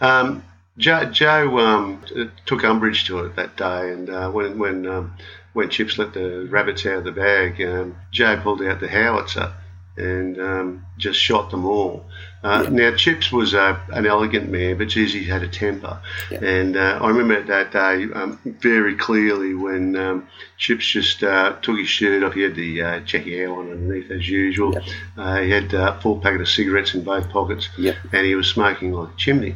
Um, 0.00 0.42
Joe, 0.78 1.04
Joe 1.04 1.58
um, 1.58 2.02
took 2.46 2.64
umbrage 2.64 3.04
to 3.08 3.18
it 3.26 3.36
that 3.36 3.56
day, 3.56 3.92
and 3.92 4.08
uh, 4.08 4.30
when 4.30 4.58
when 4.58 4.86
um, 4.86 5.12
when 5.52 5.68
Chips 5.70 5.98
let 5.98 6.12
the 6.14 6.46
rabbits 6.50 6.86
out 6.86 6.98
of 6.98 7.04
the 7.04 7.12
bag, 7.12 7.60
um, 7.62 7.96
Joe 8.10 8.38
pulled 8.40 8.62
out 8.62 8.80
the 8.80 8.88
howitzer 8.88 9.52
and 9.96 10.40
um, 10.40 10.86
just 10.96 11.18
shot 11.20 11.50
them 11.50 11.66
all. 11.66 12.06
Uh, 12.42 12.62
Yeah. 12.64 12.70
Now 12.70 12.96
Chips 12.96 13.30
was 13.30 13.52
uh, 13.52 13.78
an 13.90 14.06
elegant 14.06 14.48
man, 14.48 14.78
but 14.78 14.88
geez, 14.88 15.12
he 15.12 15.24
had 15.24 15.42
a 15.42 15.48
temper. 15.48 16.00
Yeah. 16.30 16.42
And 16.42 16.74
uh, 16.76 16.98
I 17.02 17.08
remember 17.08 17.42
that 17.42 17.70
day 17.72 18.04
um, 18.14 18.38
very 18.44 18.94
clearly 18.96 19.52
when 19.52 19.96
um, 19.96 20.28
Chips 20.56 20.86
just 20.86 21.22
uh, 21.22 21.56
took 21.60 21.76
his 21.78 21.88
shirt 21.88 22.22
off. 22.22 22.32
He 22.32 22.40
had 22.42 22.54
the 22.54 22.80
uh, 22.82 23.00
Jackie 23.00 23.44
on 23.44 23.70
underneath 23.72 24.10
as 24.10 24.26
usual. 24.26 24.72
Yeah. 24.72 24.80
Uh, 25.22 25.42
he 25.42 25.50
had 25.50 25.74
a 25.74 26.00
full 26.00 26.18
packet 26.20 26.40
of 26.40 26.48
cigarettes 26.48 26.94
in 26.94 27.02
both 27.04 27.28
pockets, 27.28 27.68
and 28.12 28.24
he 28.24 28.34
was 28.36 28.48
smoking 28.48 28.92
like 28.94 29.12
a 29.12 29.16
chimney. 29.16 29.54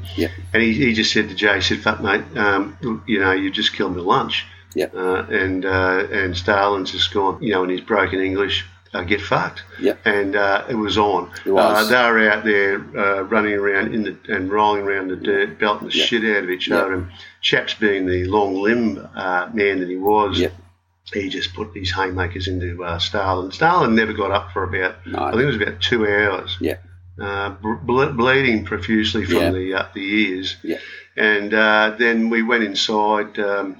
And 0.52 0.62
he, 0.62 0.74
he 0.74 0.92
just 0.92 1.10
said 1.12 1.30
to 1.30 1.34
Jay, 1.34 1.54
he 1.54 1.60
said, 1.62 1.78
"Fuck 1.78 2.02
mate, 2.02 2.24
um, 2.36 2.76
you 3.06 3.20
know, 3.20 3.32
you 3.32 3.50
just 3.50 3.72
killed 3.72 3.96
me 3.96 4.02
lunch." 4.02 4.44
Yep. 4.74 4.94
Uh, 4.94 5.24
and 5.30 5.64
uh, 5.64 6.06
and 6.10 6.36
Stalin's 6.36 6.92
just 6.92 7.12
gone, 7.12 7.42
you 7.42 7.52
know, 7.52 7.64
in 7.64 7.70
his 7.70 7.80
broken 7.80 8.20
English, 8.20 8.64
uh, 8.92 9.02
get 9.02 9.20
fucked. 9.20 9.62
Yep. 9.80 10.00
And 10.04 10.36
uh, 10.36 10.64
it 10.68 10.74
was 10.74 10.98
on. 10.98 11.30
It 11.46 11.50
was. 11.52 11.86
Uh, 11.86 11.90
they 11.90 12.10
were 12.10 12.30
out 12.30 12.44
there 12.44 12.76
uh, 12.98 13.22
running 13.22 13.54
around 13.54 13.94
in 13.94 14.02
the 14.02 14.16
and 14.28 14.50
rolling 14.50 14.82
around 14.84 15.08
the 15.08 15.16
dirt, 15.16 15.58
belting 15.58 15.88
the 15.88 15.94
Yep. 15.96 16.08
shit 16.08 16.36
out 16.36 16.44
of 16.44 16.50
each 16.50 16.68
Yep. 16.68 16.78
other. 16.82 16.94
And 16.94 17.10
Chaps, 17.40 17.74
being 17.74 18.06
the 18.06 18.24
long 18.24 18.54
limb 18.62 19.06
uh, 19.14 19.48
man 19.52 19.80
that 19.80 19.88
he 19.88 19.96
was, 19.96 20.38
Yep. 20.40 20.52
he 21.12 21.28
just 21.28 21.54
put 21.54 21.72
these 21.72 21.92
haymakers 21.92 22.48
into 22.48 22.82
uh, 22.84 22.98
Stalin. 22.98 23.52
Stalin 23.52 23.94
never 23.94 24.12
got 24.12 24.30
up 24.30 24.50
for 24.52 24.64
about, 24.64 24.96
No. 25.06 25.18
I 25.24 25.30
think 25.32 25.42
it 25.42 25.46
was 25.46 25.56
about 25.56 25.80
two 25.80 26.06
hours. 26.08 26.56
Yeah. 26.60 26.76
Uh, 27.20 27.50
ble- 27.50 28.12
bleeding 28.12 28.64
profusely 28.64 29.24
from 29.24 29.36
Yeah. 29.36 29.50
the 29.52 29.74
uh, 29.74 29.86
the 29.94 30.00
ears. 30.02 30.56
Yeah. 30.64 30.78
And 31.16 31.54
uh, 31.54 31.94
then 31.96 32.28
we 32.28 32.42
went 32.42 32.64
inside. 32.64 33.38
Um, 33.38 33.76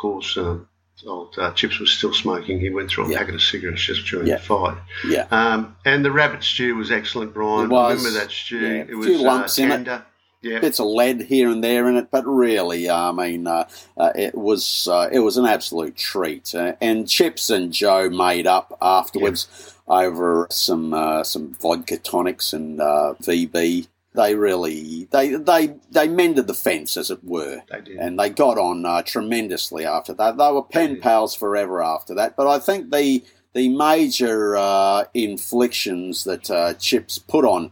course, 0.00 0.36
um, 0.36 0.66
old 1.06 1.34
uh, 1.38 1.50
Chips 1.52 1.78
was 1.78 1.90
still 1.90 2.12
smoking. 2.12 2.60
He 2.60 2.70
went 2.70 2.90
through 2.90 3.06
a 3.06 3.10
Yeah. 3.10 3.18
packet 3.18 3.34
of 3.36 3.42
cigarettes 3.42 3.82
just 3.82 4.06
during 4.06 4.26
Yeah. 4.26 4.36
the 4.36 4.42
fight. 4.42 4.76
yeah. 5.08 5.26
Um, 5.30 5.76
and 5.84 6.04
the 6.04 6.10
rabbit 6.12 6.42
stew 6.44 6.76
was 6.76 6.90
excellent, 6.90 7.32
Brian. 7.32 7.66
It 7.66 7.68
was. 7.74 7.98
Remember 8.04 8.18
that 8.20 8.30
stew? 8.30 8.58
Yeah. 8.58 8.68
It 8.82 8.90
A 8.94 9.02
few 9.02 9.18
lumps 9.18 9.58
uh, 9.58 9.62
in 9.62 9.70
it. 9.86 10.02
Yeah. 10.42 10.58
bits 10.60 10.80
of 10.80 10.86
lead 10.86 11.20
here 11.24 11.50
and 11.50 11.62
there 11.62 11.86
in 11.86 11.96
it, 11.96 12.08
but 12.10 12.24
really, 12.26 12.88
I 12.88 13.12
mean, 13.12 13.46
uh, 13.46 13.68
uh, 13.98 14.10
it 14.16 14.34
was 14.34 14.88
uh, 14.90 15.08
it 15.12 15.18
was 15.18 15.36
an 15.36 15.44
absolute 15.44 15.96
treat. 15.96 16.54
Uh, 16.54 16.72
and 16.80 17.06
Chips 17.06 17.50
and 17.50 17.70
Joe 17.74 18.08
made 18.08 18.46
up 18.46 18.76
afterwards 18.80 19.74
over 19.86 20.46
some 20.50 20.94
uh, 20.94 21.24
some 21.24 21.54
vodka 21.60 21.98
tonics 21.98 22.54
and 22.54 22.80
uh, 22.80 23.14
VB. 23.22 23.88
They 24.14 24.34
really 24.34 25.06
they 25.12 25.34
they 25.36 25.74
they 25.92 26.08
mended 26.08 26.48
the 26.48 26.54
fence, 26.54 26.96
as 26.96 27.10
it 27.10 27.22
were, 27.22 27.62
They 27.70 27.80
did. 27.80 27.96
and 27.96 28.18
they 28.18 28.28
got 28.30 28.58
on 28.58 28.84
uh, 28.84 29.02
tremendously 29.02 29.86
after 29.86 30.12
that. 30.14 30.36
They 30.36 30.50
were 30.52 30.62
pen 30.64 31.00
pals 31.00 31.34
forever 31.34 31.80
after 31.82 32.14
that. 32.14 32.34
But 32.36 32.48
I 32.48 32.58
think 32.58 32.90
the 32.90 33.22
the 33.52 33.68
major 33.68 34.56
uh, 34.56 35.04
inflictions 35.14 36.24
that 36.24 36.50
uh, 36.50 36.74
Chips 36.74 37.18
put 37.18 37.44
on 37.44 37.70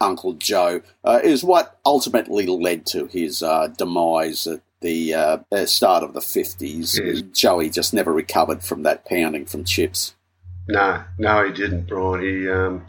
Uncle 0.00 0.34
Joe 0.34 0.82
uh, 1.04 1.20
is 1.22 1.42
what 1.44 1.78
ultimately 1.84 2.46
led 2.46 2.86
to 2.86 3.06
his 3.06 3.42
uh, 3.42 3.68
demise 3.68 4.46
at 4.46 4.60
the 4.80 5.14
uh, 5.14 5.38
uh, 5.52 5.64
start 5.66 6.02
of 6.02 6.12
the 6.12 6.20
50s. 6.20 6.98
Yes. 6.98 7.22
Joey 7.38 7.70
just 7.70 7.94
never 7.94 8.12
recovered 8.12 8.64
from 8.64 8.82
that 8.82 9.04
pounding 9.04 9.46
from 9.46 9.62
Chips. 9.64 10.14
No, 10.68 11.04
no, 11.18 11.44
he 11.46 11.52
didn't, 11.52 11.86
Brian. 11.86 12.20
He, 12.22 12.48
um, 12.50 12.86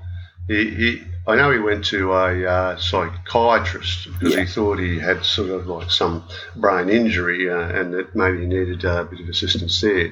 he, 0.48 0.70
he 0.72 1.02
I 1.26 1.36
know 1.38 1.52
he 1.52 1.60
went 1.60 1.86
to 1.86 2.12
a 2.14 2.46
uh, 2.46 2.76
psychiatrist 2.78 4.10
because 4.12 4.34
Yeah. 4.36 4.42
he 4.42 4.46
thought 4.46 4.78
he 4.80 5.00
had 5.00 5.24
sort 5.24 5.50
of 5.52 5.68
like 5.68 5.90
some 5.90 6.24
brain 6.58 6.90
injury 6.90 7.50
uh, 7.50 7.60
and 7.80 7.94
that 7.94 8.14
maybe 8.14 8.40
he 8.42 8.46
needed 8.46 8.84
uh, 8.84 9.02
a 9.02 9.06
bit 9.06 9.22
of 9.22 9.30
assistance 9.30 9.80
there. 9.80 10.12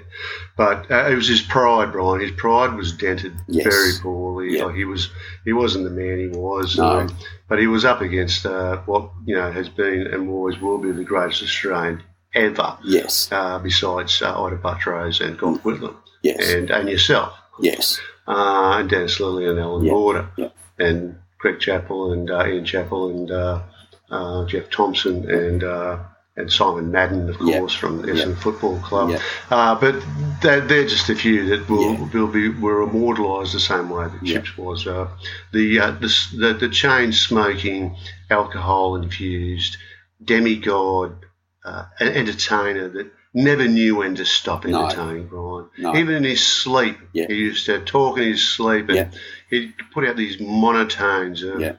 But 0.55 0.89
uh, 0.89 1.09
it 1.09 1.15
was 1.15 1.27
his 1.27 1.41
pride, 1.41 1.91
Brian. 1.91 2.21
His 2.21 2.31
pride 2.31 2.75
was 2.75 2.93
dented 2.93 3.33
Yes. 3.49 3.65
very 3.65 3.91
poorly. 4.01 4.57
Yeah. 4.57 4.65
Like 4.65 4.75
he 4.75 4.85
was, 4.85 5.09
he 5.43 5.51
wasn't 5.53 5.83
the 5.83 5.89
man 5.91 6.17
he 6.19 6.27
was. 6.27 6.77
No. 6.77 6.99
um, 7.01 7.17
but 7.49 7.59
he 7.59 7.67
was 7.67 7.83
up 7.83 7.99
against 7.99 8.45
uh, 8.45 8.77
what 8.85 9.09
you 9.25 9.35
know 9.35 9.51
has 9.51 9.67
been 9.67 10.07
and 10.07 10.29
always 10.29 10.59
will 10.61 10.77
be 10.77 10.91
the 10.93 11.03
greatest 11.03 11.43
Australian 11.43 12.01
ever. 12.33 12.77
Yes, 12.85 13.29
Uh, 13.33 13.59
besides 13.59 14.21
uh, 14.21 14.41
Ita 14.45 14.55
Buttrose 14.55 15.19
and 15.19 15.37
Gough 15.37 15.61
Whitlam 15.63 15.95
yes, 16.23 16.53
and 16.53 16.69
and 16.71 16.87
yourself 16.87 17.33
yes, 17.59 17.99
uh, 18.27 18.77
and 18.79 18.89
Dennis 18.89 19.19
Lillee 19.19 19.49
and 19.49 19.59
Alan 19.59 19.85
Yeah, 19.85 19.91
Border 19.91 20.29
yeah. 20.37 20.49
and 20.79 21.17
Greg 21.39 21.59
Chappell 21.59 22.11
and 22.13 22.29
uh, 22.29 22.45
Ian 22.45 22.65
Chappell 22.65 23.09
and 23.09 23.31
uh, 23.31 23.61
uh, 24.09 24.45
Jeff 24.45 24.69
Thomson 24.69 25.29
and 25.29 25.63
uh, 25.63 25.99
and 26.37 26.51
Simon 26.51 26.91
Madden, 26.91 27.29
of 27.29 27.37
Yeah, 27.41 27.59
course, 27.59 27.73
from 27.73 28.01
the 28.01 28.07
yeah. 28.07 28.23
Essendon 28.23 28.37
Football 28.37 28.79
Club. 28.79 29.09
Yeah. 29.09 29.19
Uh, 29.49 29.75
but 29.75 30.01
they're, 30.41 30.61
they're 30.61 30.87
just 30.87 31.09
a 31.09 31.15
few 31.15 31.45
that 31.49 31.69
will, 31.69 31.93
Yeah. 31.93 32.09
will 32.13 32.27
be 32.27 32.47
were 32.47 32.83
immortalised 32.83 33.53
the 33.53 33.59
same 33.59 33.89
way 33.89 34.05
that 34.07 34.23
Yeah. 34.23 34.35
Chips 34.35 34.57
was. 34.57 34.87
Uh, 34.87 35.09
the, 35.51 35.79
uh, 35.79 35.91
the 35.91 36.27
the 36.37 36.53
the 36.53 36.69
chain 36.69 37.11
smoking, 37.11 37.97
alcohol 38.29 38.95
infused 38.95 39.75
demigod 40.23 41.25
uh, 41.65 41.85
an 41.99 42.07
entertainer 42.09 42.87
that 42.89 43.11
never 43.33 43.67
knew 43.67 43.95
when 43.97 44.15
to 44.15 44.25
stop 44.25 44.65
No. 44.65 44.83
entertaining 44.85 45.27
Brian. 45.27 45.67
No. 45.77 45.95
Even 45.95 46.15
in 46.15 46.23
his 46.23 46.45
sleep, 46.45 46.97
Yeah. 47.13 47.27
he 47.27 47.35
used 47.35 47.65
to 47.67 47.79
talk 47.79 48.17
in 48.17 48.23
his 48.25 48.45
sleep 48.45 48.89
and 48.89 48.97
Yeah. 48.97 49.09
he'd 49.49 49.73
put 49.93 50.05
out 50.05 50.17
these 50.17 50.37
monotones 50.37 51.41
of 51.43 51.61
Yeah. 51.61 51.73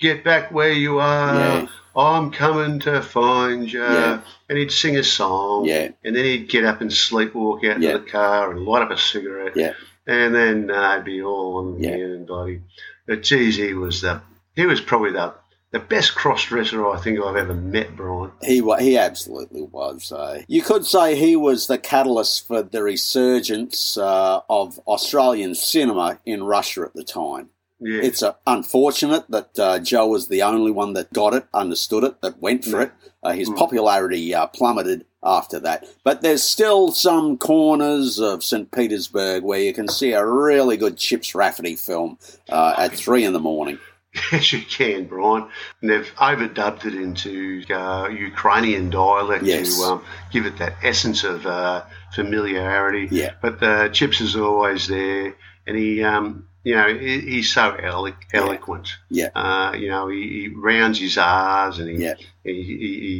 get 0.00 0.24
back 0.24 0.52
where 0.52 0.72
you 0.72 0.98
are, 0.98 1.34
Yeah. 1.34 1.66
I'm 1.96 2.32
coming 2.32 2.80
to 2.80 3.00
find 3.02 3.72
you. 3.72 3.80
Yeah. 3.82 4.20
And 4.48 4.58
he'd 4.58 4.72
sing 4.72 4.96
a 4.96 5.04
song. 5.04 5.64
Yeah. 5.66 5.90
And 6.04 6.16
then 6.16 6.24
he'd 6.24 6.48
get 6.48 6.64
up 6.64 6.80
and 6.80 6.90
sleepwalk 6.90 7.64
out 7.70 7.80
Yeah. 7.80 7.92
to 7.92 7.98
the 7.98 8.04
car 8.10 8.50
and 8.50 8.64
light 8.66 8.82
up 8.82 8.90
a 8.90 8.98
cigarette. 8.98 9.52
Yeah. 9.56 9.74
And 10.06 10.34
then 10.34 10.70
uh, 10.72 10.74
I'd 10.80 11.04
be 11.04 11.22
all 11.22 11.58
on 11.58 11.80
Yeah. 11.82 11.90
again 11.90 12.10
and 12.10 12.26
bloody. 12.26 12.62
But 13.06 13.22
geez, 13.22 13.56
he 13.56 13.74
was 13.74 14.00
the 14.00 14.20
he 14.56 14.66
was 14.66 14.80
probably 14.80 15.12
the 15.12 15.34
the 15.74 15.80
best 15.80 16.14
cross 16.14 16.44
dresser 16.44 16.88
I 16.88 16.98
think 17.00 17.18
I've 17.20 17.34
ever 17.36 17.52
met, 17.54 17.96
Brian. 17.96 18.30
He 18.42 18.60
wa- 18.60 18.78
he 18.78 18.96
absolutely 18.96 19.62
was. 19.62 20.12
Uh, 20.12 20.42
you 20.46 20.62
could 20.62 20.86
say 20.86 21.16
he 21.16 21.34
was 21.34 21.66
the 21.66 21.78
catalyst 21.78 22.46
for 22.46 22.62
the 22.62 22.82
resurgence 22.82 23.98
uh, 23.98 24.40
of 24.48 24.78
Australian 24.86 25.54
cinema 25.54 26.20
in 26.24 26.44
Russia 26.44 26.82
at 26.82 26.94
the 26.94 27.02
time. 27.04 27.48
Yeah. 27.80 28.02
It's 28.02 28.22
uh, 28.22 28.34
unfortunate 28.46 29.24
that 29.30 29.58
uh, 29.58 29.78
Joe 29.80 30.06
was 30.06 30.28
the 30.28 30.42
only 30.42 30.70
one 30.70 30.92
that 30.92 31.12
got 31.12 31.34
it, 31.34 31.44
understood 31.52 32.04
it, 32.04 32.20
that 32.22 32.40
went 32.40 32.64
for 32.64 32.78
Yeah. 32.78 32.82
it. 32.86 32.92
Uh, 33.22 33.32
his 33.32 33.48
Mm. 33.50 33.56
popularity 33.56 34.34
uh, 34.34 34.46
plummeted 34.46 35.06
after 35.24 35.58
that. 35.60 35.86
But 36.04 36.20
there's 36.20 36.42
still 36.42 36.92
some 36.92 37.36
corners 37.38 38.20
of 38.20 38.44
St. 38.44 38.70
Petersburg 38.70 39.42
where 39.42 39.58
you 39.60 39.72
can 39.72 39.88
see 39.88 40.12
a 40.12 40.24
really 40.24 40.76
good 40.76 40.98
Chips 40.98 41.34
Rafferty 41.34 41.74
film 41.74 42.18
uh, 42.50 42.74
at 42.76 42.92
three 42.92 43.24
in 43.24 43.32
the 43.32 43.40
morning. 43.40 43.78
Yes, 44.32 44.52
you 44.52 44.62
can, 44.62 45.06
Brian. 45.06 45.48
And 45.80 45.90
they've 45.90 46.14
overdubbed 46.16 46.84
it 46.86 46.94
into 46.94 47.64
uh, 47.72 48.08
Ukrainian 48.08 48.90
dialect 48.90 49.44
Yes. 49.44 49.76
to 49.76 49.82
um, 49.84 50.04
give 50.32 50.46
it 50.46 50.58
that 50.58 50.74
essence 50.82 51.24
of 51.24 51.46
uh, 51.46 51.84
familiarity. 52.14 53.08
Yeah. 53.10 53.32
But 53.42 53.60
the 53.60 53.90
Chips 53.92 54.20
is 54.20 54.36
always 54.36 54.86
there, 54.88 55.34
and 55.66 55.76
he, 55.76 56.02
um, 56.04 56.46
you 56.62 56.74
know, 56.76 56.92
he, 56.94 57.20
he's 57.20 57.52
so 57.52 57.74
elo- 57.74 58.14
eloquent. 58.32 58.88
Yeah. 59.10 59.28
Uh, 59.34 59.72
you 59.76 59.88
know, 59.88 60.08
he, 60.08 60.22
he 60.28 60.48
rounds 60.54 60.98
his 60.98 61.18
R's 61.18 61.78
and 61.78 61.88
he 61.90 61.96
Yeah. 62.04 62.14
he, 62.42 62.62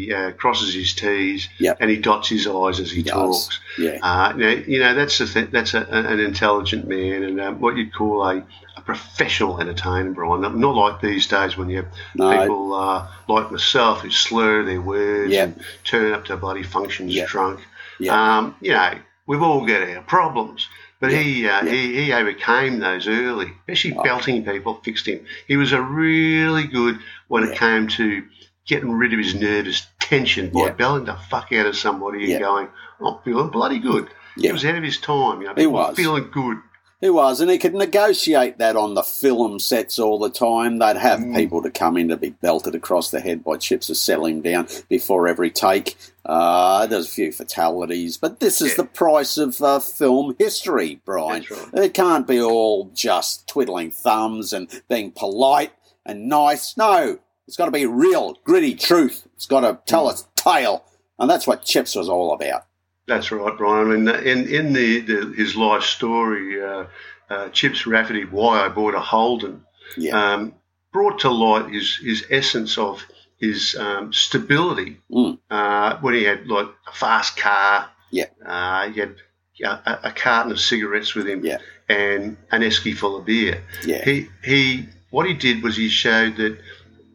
he, 0.06 0.14
uh, 0.14 0.30
crosses 0.32 0.72
his 0.74 0.94
T's 0.94 1.48
Yeah. 1.58 1.74
and 1.80 1.90
he 1.90 1.96
dots 1.98 2.28
his 2.28 2.46
I's 2.46 2.80
as 2.80 2.90
he, 2.90 3.02
talks. 3.02 3.60
Yeah. 3.78 3.98
Uh, 4.02 4.32
now, 4.36 4.48
you 4.48 4.78
know, 4.80 4.94
that's 4.94 5.20
a 5.20 5.26
th- 5.26 5.50
that's 5.50 5.74
a, 5.74 5.82
an 5.90 6.20
intelligent 6.20 6.86
man 6.88 7.22
and 7.24 7.40
um, 7.40 7.60
what 7.60 7.76
you'd 7.76 7.92
call 7.94 8.22
a 8.26 8.46
professional 8.84 9.60
entertainer, 9.60 10.10
Brian. 10.12 10.40
Not, 10.60 10.74
like 10.74 11.00
these 11.00 11.26
days 11.26 11.56
when 11.56 11.68
you 11.70 11.76
have 11.78 11.86
No. 12.14 12.30
people 12.40 12.74
uh, 12.74 13.06
like 13.28 13.50
myself 13.50 14.00
who 14.00 14.10
slur 14.10 14.62
their 14.64 14.80
words 14.80 15.32
Yeah. 15.32 15.44
and 15.44 15.60
turn 15.84 16.12
up 16.12 16.24
to 16.26 16.36
bloody 16.36 16.62
functions 16.62 17.14
Yeah. 17.14 17.26
drunk. 17.26 17.60
Yeah. 17.98 18.38
Um, 18.38 18.54
you 18.60 18.72
know, 18.72 18.94
we've 19.26 19.42
all 19.42 19.64
got 19.66 19.82
our 19.88 20.02
problems. 20.02 20.68
But 21.00 21.12
Yeah. 21.12 21.18
he, 21.18 21.48
uh, 21.48 21.64
Yeah. 21.64 21.70
he 21.72 22.04
he 22.04 22.12
overcame 22.12 22.78
those 22.78 23.06
early, 23.08 23.52
especially 23.60 23.94
Oh. 23.96 24.02
belting 24.02 24.44
people, 24.44 24.80
fixed 24.84 25.06
him. 25.06 25.20
He 25.48 25.56
was 25.56 25.72
a 25.72 25.82
really 25.82 26.64
good 26.64 26.98
when 27.28 27.44
Yeah. 27.44 27.50
it 27.50 27.58
came 27.58 27.88
to 27.88 28.24
getting 28.66 28.92
rid 28.92 29.12
of 29.12 29.18
his 29.18 29.34
nervous 29.34 29.86
tension 30.00 30.48
by 30.50 30.70
belting 30.70 31.04
the 31.04 31.14
fuck 31.28 31.52
out 31.52 31.66
of 31.66 31.76
somebody 31.76 32.32
and 32.32 32.42
going, 32.42 32.68
I'm 33.04 33.16
feeling 33.24 33.48
bloody 33.50 33.78
good. 33.78 34.08
He 34.36 34.50
was 34.50 34.64
ahead 34.64 34.76
of 34.76 34.82
his 34.82 34.98
time. 34.98 35.40
You 35.42 35.48
know, 35.48 35.54
He 35.56 35.66
was. 35.66 35.94
feeling 35.96 36.28
good. 36.32 36.58
He 37.00 37.10
was, 37.10 37.40
and 37.40 37.50
he 37.50 37.58
could 37.58 37.74
negotiate 37.74 38.56
that 38.58 38.76
on 38.76 38.94
the 38.94 39.02
film 39.02 39.58
sets 39.58 39.98
all 39.98 40.18
the 40.18 40.30
time. 40.30 40.78
They'd 40.78 40.96
have 40.96 41.20
Mm. 41.20 41.36
people 41.36 41.62
to 41.62 41.70
come 41.70 41.96
in 41.98 42.08
to 42.08 42.16
be 42.16 42.30
belted 42.30 42.74
across 42.74 43.10
the 43.10 43.20
head 43.20 43.44
by 43.44 43.56
chips 43.58 43.88
to 43.88 43.94
settle 43.94 44.26
him 44.26 44.40
down 44.40 44.68
before 44.88 45.28
every 45.28 45.50
take. 45.50 45.96
Uh, 46.24 46.86
there's 46.86 47.06
a 47.06 47.10
few 47.10 47.30
fatalities, 47.32 48.16
but 48.16 48.40
this 48.40 48.60
is 48.62 48.70
Yeah. 48.70 48.76
the 48.78 48.84
price 48.84 49.36
of 49.36 49.60
uh, 49.60 49.80
film 49.80 50.34
history, 50.38 51.00
Brian. 51.04 51.44
Right. 51.50 51.84
It 51.84 51.94
can't 51.94 52.26
be 52.26 52.40
all 52.40 52.90
just 52.94 53.46
twiddling 53.46 53.90
thumbs 53.90 54.52
and 54.54 54.68
being 54.88 55.10
polite 55.10 55.72
and 56.06 56.28
nice. 56.28 56.74
No, 56.76 57.18
it's 57.46 57.56
got 57.58 57.66
to 57.66 57.70
be 57.70 57.84
real, 57.86 58.38
gritty 58.44 58.74
truth. 58.74 59.24
It's 59.36 59.46
got 59.46 59.60
to 59.60 59.78
tell 59.84 60.08
its 60.08 60.26
tale, 60.36 60.84
and 61.18 61.28
that's 61.28 61.46
what 61.46 61.64
Chips 61.64 61.94
was 61.94 62.08
all 62.08 62.32
about. 62.32 62.64
That's 63.06 63.30
right, 63.30 63.56
Brian. 63.56 63.90
I 63.90 63.96
mean, 63.96 64.08
in 64.08 64.48
in 64.48 64.72
the, 64.72 65.00
the 65.00 65.32
his 65.36 65.56
life 65.56 65.82
story, 65.82 66.62
uh, 66.62 66.86
uh, 67.28 67.48
Chips 67.50 67.86
Rafferty, 67.86 68.24
why 68.24 68.64
I 68.64 68.68
bought 68.68 68.94
a 68.94 69.00
Holden, 69.00 69.62
Yeah, 69.96 70.34
um, 70.34 70.54
brought 70.92 71.20
to 71.20 71.30
light 71.30 71.70
his 71.72 71.96
his 71.96 72.24
essence 72.30 72.78
of 72.78 73.02
his 73.38 73.74
um, 73.76 74.12
stability 74.12 74.98
Mm. 75.10 75.38
uh, 75.50 75.98
when 76.00 76.14
he 76.14 76.24
had 76.24 76.46
like 76.46 76.68
a 76.86 76.92
fast 76.92 77.36
car. 77.36 77.90
Yeah. 78.10 78.26
uh, 78.46 78.88
he 78.90 79.00
had 79.00 79.16
a, 79.64 79.98
a 80.04 80.12
carton 80.12 80.52
of 80.52 80.60
cigarettes 80.60 81.14
with 81.16 81.26
him 81.26 81.44
Yeah. 81.44 81.58
and 81.88 82.36
an 82.52 82.62
esky 82.62 82.96
full 82.96 83.16
of 83.18 83.24
beer. 83.26 83.62
yeah, 83.84 84.04
He 84.04 84.28
he 84.44 84.86
what 85.10 85.26
he 85.26 85.34
did 85.34 85.62
was 85.62 85.76
he 85.76 85.88
showed 85.88 86.36
that 86.36 86.56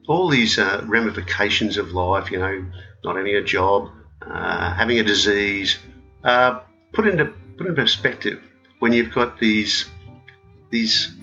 all 0.08 0.28
these 0.30 0.60
uh, 0.60 0.84
ramifications 0.88 1.78
of 1.78 1.94
life, 1.94 2.30
you 2.32 2.40
know, 2.40 2.66
not 3.04 3.16
having 3.16 3.36
a 3.36 3.42
job, 3.44 3.90
uh, 4.22 4.74
having 4.74 5.00
a 5.00 5.04
disease, 5.04 5.78
uh, 6.24 6.60
put 6.94 7.08
into 7.08 7.34
put 7.58 7.68
in 7.68 7.76
perspective 7.76 8.42
when 8.80 8.94
you've 8.94 9.14
got 9.14 9.40
these 9.40 9.86
these 10.70 11.14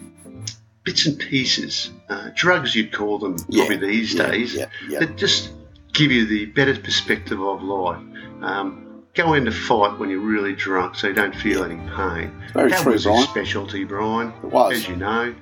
bits 0.84 1.06
and 1.06 1.18
pieces, 1.18 1.90
uh, 2.08 2.30
drugs 2.34 2.74
you'd 2.74 2.92
call 2.92 3.18
them 3.18 3.36
probably 3.36 3.76
these 3.76 4.14
yeah, 4.14 4.30
days, 4.30 4.54
yeah, 4.54 4.66
yeah. 4.88 5.00
that 5.00 5.16
just 5.16 5.50
give 5.92 6.12
you 6.12 6.26
the 6.26 6.46
better 6.46 6.78
perspective 6.78 7.40
of 7.40 7.62
life. 7.62 8.02
Um, 8.42 9.02
go 9.14 9.34
into 9.34 9.50
fight 9.50 9.98
when 9.98 10.10
you're 10.10 10.20
really 10.20 10.54
drunk 10.54 10.94
so 10.94 11.08
you 11.08 11.14
don't 11.14 11.34
feel 11.34 11.64
any 11.64 11.76
pain. 11.96 12.32
Very 12.52 12.70
that 12.70 12.82
true, 12.82 12.92
was 12.92 13.04
Brian. 13.04 13.20
his 13.20 13.28
specialty, 13.28 13.84
Brian. 13.84 14.28
It 14.42 14.50
was. 14.50 14.74
As 14.74 14.88
you 14.88 14.96
know. 14.96 15.34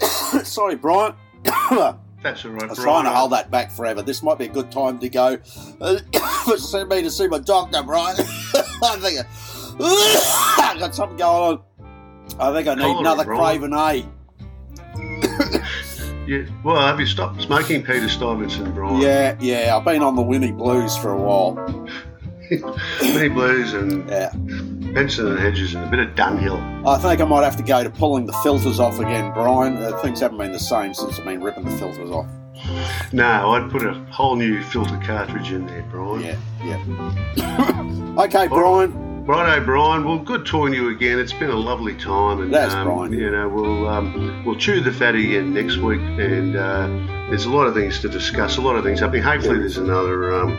Sorry, 0.44 0.76
Brian. 0.76 1.14
That's 2.24 2.44
all 2.44 2.52
right, 2.52 2.62
I 2.62 2.66
was 2.66 2.78
Brian. 2.78 3.02
trying 3.02 3.12
to 3.12 3.16
hold 3.16 3.32
that 3.32 3.50
back 3.50 3.70
forever. 3.70 4.00
This 4.02 4.22
might 4.22 4.38
be 4.38 4.46
a 4.46 4.48
good 4.48 4.72
time 4.72 4.98
to 4.98 5.08
go 5.10 5.38
uh, 5.80 5.98
send 6.56 6.88
me 6.90 7.02
to 7.02 7.10
see 7.10 7.28
my 7.28 7.38
doctor, 7.38 7.82
Brian. 7.82 8.16
I 8.18 8.96
think 8.98 9.20
I, 9.80 10.72
I 10.74 10.78
got 10.78 10.94
something 10.94 11.18
going 11.18 11.58
on. 11.58 11.62
I 12.40 12.52
think 12.52 12.66
I 12.66 12.74
need 12.74 12.82
Cholera, 12.82 13.00
another. 13.00 13.24
Craven 13.24 13.74
A. 13.74 14.04
Yeah. 16.26 16.44
Well, 16.62 16.76
have 16.80 16.98
you 16.98 17.04
stopped 17.04 17.42
smoking 17.42 17.82
Peter 17.82 18.08
Stuyvesant, 18.08 18.74
Brian? 18.74 18.98
Yeah, 18.98 19.36
yeah. 19.40 19.76
I've 19.76 19.84
been 19.84 20.00
on 20.02 20.16
the 20.16 20.22
Winnie 20.22 20.52
Blues 20.52 20.96
for 20.96 21.10
a 21.12 21.20
while. 21.20 21.52
Winnie 23.02 23.28
Blues 23.28 23.74
and 23.74 24.08
Yeah. 24.08 24.32
Benson 24.94 25.26
and 25.26 25.40
Hedges 25.40 25.74
and 25.74 25.84
a 25.84 25.88
bit 25.88 25.98
of 25.98 26.14
Dunhill. 26.14 26.86
I 26.86 26.96
think 26.98 27.20
I 27.20 27.24
might 27.24 27.42
have 27.42 27.56
to 27.56 27.64
go 27.64 27.82
to 27.82 27.90
pulling 27.90 28.26
the 28.26 28.32
filters 28.44 28.78
off 28.78 29.00
again, 29.00 29.32
Brian. 29.34 29.76
Uh, 29.76 29.98
things 29.98 30.20
haven't 30.20 30.38
been 30.38 30.52
the 30.52 30.58
same 30.60 30.94
since 30.94 31.18
I've 31.18 31.24
been 31.24 31.42
ripping 31.42 31.64
the 31.64 31.76
filters 31.76 32.10
off. 32.10 32.28
No, 33.12 33.50
I'd 33.50 33.70
put 33.72 33.82
a 33.82 33.94
whole 34.12 34.36
new 34.36 34.62
filter 34.62 34.96
cartridge 35.04 35.50
in 35.50 35.66
there, 35.66 35.82
Brian. 35.90 36.38
Yeah, 36.62 36.84
yeah. 37.34 38.14
okay, 38.24 38.46
Brian. 38.46 39.04
Righto, 39.24 39.64
Brian. 39.64 40.04
Well, 40.04 40.18
good 40.18 40.46
talking 40.46 40.74
to 40.74 40.78
you 40.78 40.88
again. 40.90 41.18
It's 41.18 41.32
been 41.32 41.50
a 41.50 41.56
lovely 41.56 41.96
time, 41.96 42.40
and 42.42 42.54
That's 42.54 42.74
um, 42.74 42.86
Brian. 42.86 43.12
You 43.12 43.30
know, 43.30 43.48
we'll 43.48 43.88
um, 43.88 44.44
we'll 44.44 44.56
chew 44.56 44.80
the 44.80 44.92
fat 44.92 45.16
again 45.16 45.52
next 45.52 45.78
week, 45.78 46.00
and 46.00 46.54
uh, 46.54 46.86
there's 47.30 47.46
a 47.46 47.50
lot 47.50 47.66
of 47.66 47.74
things 47.74 48.00
to 48.00 48.08
discuss. 48.08 48.58
A 48.58 48.60
lot 48.60 48.76
of 48.76 48.84
things 48.84 49.00
happening. 49.00 49.22
Hopefully, 49.22 49.58
there's 49.58 49.78
another 49.78 50.34
um, 50.34 50.52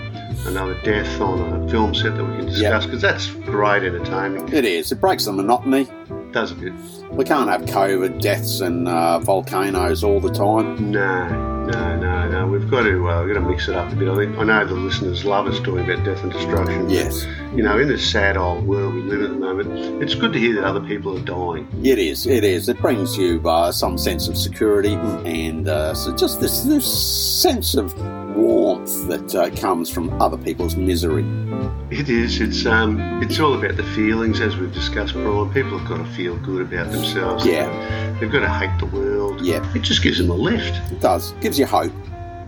another 0.45 0.79
death 0.83 1.19
on 1.19 1.63
a 1.63 1.69
film 1.69 1.93
set 1.95 2.15
that 2.15 2.23
we 2.23 2.37
can 2.37 2.45
discuss 2.45 2.85
because 2.85 3.01
that's 3.01 3.29
great 3.31 3.83
entertainment. 3.83 4.53
It 4.53 4.65
is. 4.65 4.91
It 4.91 5.01
breaks 5.01 5.25
the 5.25 5.33
monotony. 5.33 5.81
It 6.09 6.31
does 6.31 6.51
a 6.51 6.55
bit. 6.55 6.73
We 7.11 7.23
can't 7.23 7.49
have 7.49 7.61
COVID, 7.61 8.21
deaths, 8.21 8.59
and 8.59 8.87
uh, 8.87 9.19
volcanoes 9.19 10.03
all 10.03 10.19
the 10.19 10.31
time. 10.31 10.91
No, 10.91 11.27
no, 11.65 11.95
no, 11.97 12.29
no. 12.29 12.47
We've 12.47 12.69
got 12.69 12.83
to 12.83 13.09
uh, 13.09 13.23
we've 13.23 13.33
got 13.33 13.39
to 13.41 13.47
mix 13.47 13.67
it 13.69 13.75
up 13.75 13.91
a 13.91 13.95
bit. 13.95 14.09
I 14.09 14.15
think 14.15 14.37
I 14.37 14.43
know 14.43 14.65
the 14.65 14.73
listeners 14.75 15.23
love 15.23 15.47
us 15.47 15.57
talking 15.59 15.89
about 15.89 16.03
death 16.05 16.21
and 16.23 16.31
destruction. 16.31 16.89
Yes, 16.89 17.25
You 17.55 17.63
know, 17.63 17.79
in 17.79 17.87
this 17.87 18.05
sad 18.09 18.35
old 18.37 18.67
world 18.67 18.93
we 18.93 19.01
live 19.03 19.21
in 19.21 19.25
at 19.27 19.31
the 19.31 19.37
moment, 19.39 20.03
it's 20.03 20.13
good 20.15 20.33
to 20.33 20.39
hear 20.39 20.55
that 20.55 20.63
other 20.65 20.81
people 20.81 21.17
are 21.17 21.21
dying. 21.21 21.67
it 21.83 21.97
is. 21.97 22.27
It 22.27 22.43
is. 22.43 22.67
It 22.69 22.79
brings 22.79 23.17
you 23.17 23.41
uh, 23.47 23.71
some 23.71 23.97
sense 23.97 24.27
of 24.27 24.37
security 24.37 24.93
and 24.93 25.67
uh, 25.67 25.93
so 25.93 26.13
just 26.15 26.41
this, 26.41 26.63
this 26.63 26.85
sense 27.41 27.75
of 27.75 27.93
warmth 28.35 29.07
that 29.07 29.33
uh, 29.35 29.49
comes 29.55 29.89
from 29.89 30.21
other 30.21 30.37
people's 30.37 30.75
misery. 30.75 31.25
It 31.91 32.09
is. 32.09 32.41
It's 32.41 32.65
um. 32.65 32.99
It's 33.21 33.39
all 33.39 33.53
about 33.57 33.77
the 33.77 33.83
feelings, 33.95 34.41
as 34.41 34.57
we've 34.57 34.73
discussed, 34.73 35.13
Brian. 35.13 35.51
People 35.53 35.77
have 35.77 35.87
got 35.87 35.97
to 35.97 36.11
feel 36.13 36.35
good 36.37 36.61
about 36.63 36.91
themselves. 36.91 37.45
Yeah. 37.45 37.67
They've 38.19 38.31
got 38.31 38.39
to 38.41 38.49
hate 38.49 38.77
the 38.79 38.87
world. 38.87 39.41
Yeah. 39.41 39.63
It 39.75 39.81
just 39.83 40.01
gives 40.01 40.17
them 40.17 40.29
a 40.29 40.35
lift. 40.35 40.75
It 40.91 40.99
does. 40.99 41.31
Gives 41.41 41.59
you 41.59 41.65
hope. 41.65 41.93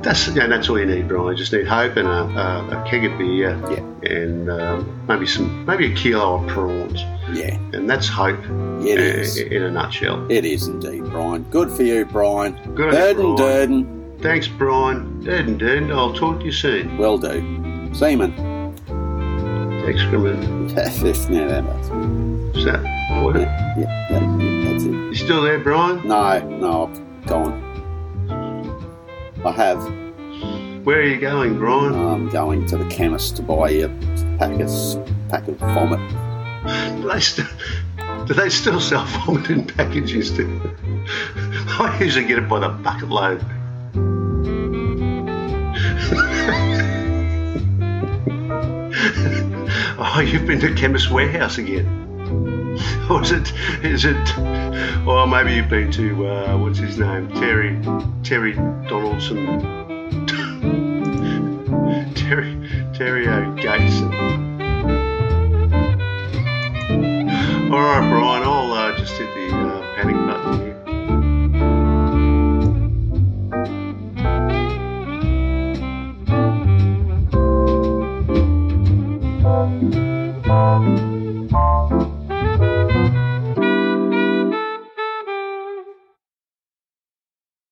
That's 0.02 0.28
yeah, 0.30 0.46
that's 0.46 0.70
all 0.70 0.80
you 0.80 0.86
need, 0.86 1.08
Brian. 1.08 1.30
You 1.32 1.36
just 1.36 1.52
need 1.52 1.66
hope 1.68 1.98
and 1.98 2.08
a, 2.08 2.12
a, 2.12 2.82
a 2.82 2.90
keg 2.90 3.04
of 3.06 3.18
beer. 3.18 3.60
Yeah. 3.70 4.12
And 4.12 4.50
um, 4.50 5.06
maybe 5.08 5.26
some, 5.26 5.66
maybe 5.66 5.92
a 5.92 5.96
kilo 5.96 6.36
of 6.44 6.48
prawns, 6.48 7.02
Yeah, 7.34 7.56
and 7.74 7.90
that's 7.90 8.08
hope. 8.08 8.40
it 8.86 9.00
uh, 9.00 9.20
is. 9.20 9.38
In 9.38 9.64
a 9.64 9.72
nutshell. 9.72 10.32
It 10.32 10.46
is 10.46 10.68
indeed, 10.68 11.04
Brian. 11.06 11.44
Good 11.50 11.72
for 11.72 11.82
you, 11.82 12.06
Brian. 12.06 12.54
Good 12.76 12.92
Brian. 12.92 13.36
Durden. 13.36 13.97
Thanks, 14.22 14.48
Brian. 14.48 15.24
Durden, 15.24 15.58
Durden. 15.58 15.92
I'll 15.92 16.14
talk 16.14 16.40
to 16.40 16.46
you 16.46 16.52
soon. 16.52 16.98
Will 16.98 17.18
do. 17.18 17.94
Seaman. 17.94 18.34
Excrement. 19.88 20.70
yeah, 20.72 20.84
that's, 20.86 21.00
Is 21.08 22.66
that 22.66 22.82
what? 23.24 23.36
yeah, 23.36 23.78
yeah, 23.78 24.70
that's 24.72 24.84
it. 24.84 24.92
You 24.92 25.16
still 25.16 25.42
there, 25.44 25.60
Brian? 25.60 26.06
No, 26.08 26.40
no, 26.58 26.88
I've 26.88 27.26
gone. 27.28 27.64
I 29.46 29.52
have. 29.52 29.84
Where 30.84 31.00
are 31.00 31.04
you 31.04 31.20
going, 31.20 31.58
Brian? 31.58 31.94
I'm 31.94 32.30
going 32.30 32.66
to 32.68 32.78
the 32.78 32.86
chemist 32.86 33.36
to 33.38 33.44
buy 33.44 33.70
a 33.70 33.88
pack 34.40 34.60
of, 34.60 35.30
pack 35.30 35.48
of 35.48 35.58
vomit. 35.58 36.00
Do 37.02 37.08
they, 37.08 37.20
st- 37.20 37.48
do 38.26 38.34
they 38.34 38.50
still 38.50 38.80
sell 38.82 39.06
vomit 39.06 39.50
in 39.50 39.66
packages? 39.66 40.32
Too? 40.36 40.60
I 41.80 41.98
usually 42.02 42.26
get 42.26 42.40
it 42.40 42.50
by 42.50 42.60
the 42.60 42.70
bucket 42.70 43.10
load. 43.10 43.46
oh, 50.00 50.20
you've 50.20 50.46
been 50.46 50.60
to 50.60 50.74
Chemist 50.76 51.10
Warehouse 51.10 51.58
again. 51.58 51.86
Or 53.10 53.24
is 53.24 53.32
it, 53.32 53.52
is 53.84 54.06
it, 54.06 54.38
or 55.08 55.26
maybe 55.26 55.54
you've 55.54 55.70
been 55.70 55.92
to, 55.94 56.28
uh, 56.28 56.58
what's 56.58 56.78
his 56.78 57.00
name? 57.00 57.28
Terry, 57.30 57.80
Terry 58.24 58.54
Donaldson. 58.88 59.46
Terry, 62.16 62.70
Terry 62.94 63.28
O'Gateson. 63.28 64.14
All 67.72 67.80
right, 67.80 68.10
Brian. 68.10 68.44
I'll 68.44 68.72
uh, 68.72 68.98
just 68.98 69.18
hit 69.18 69.34
the 69.34 69.47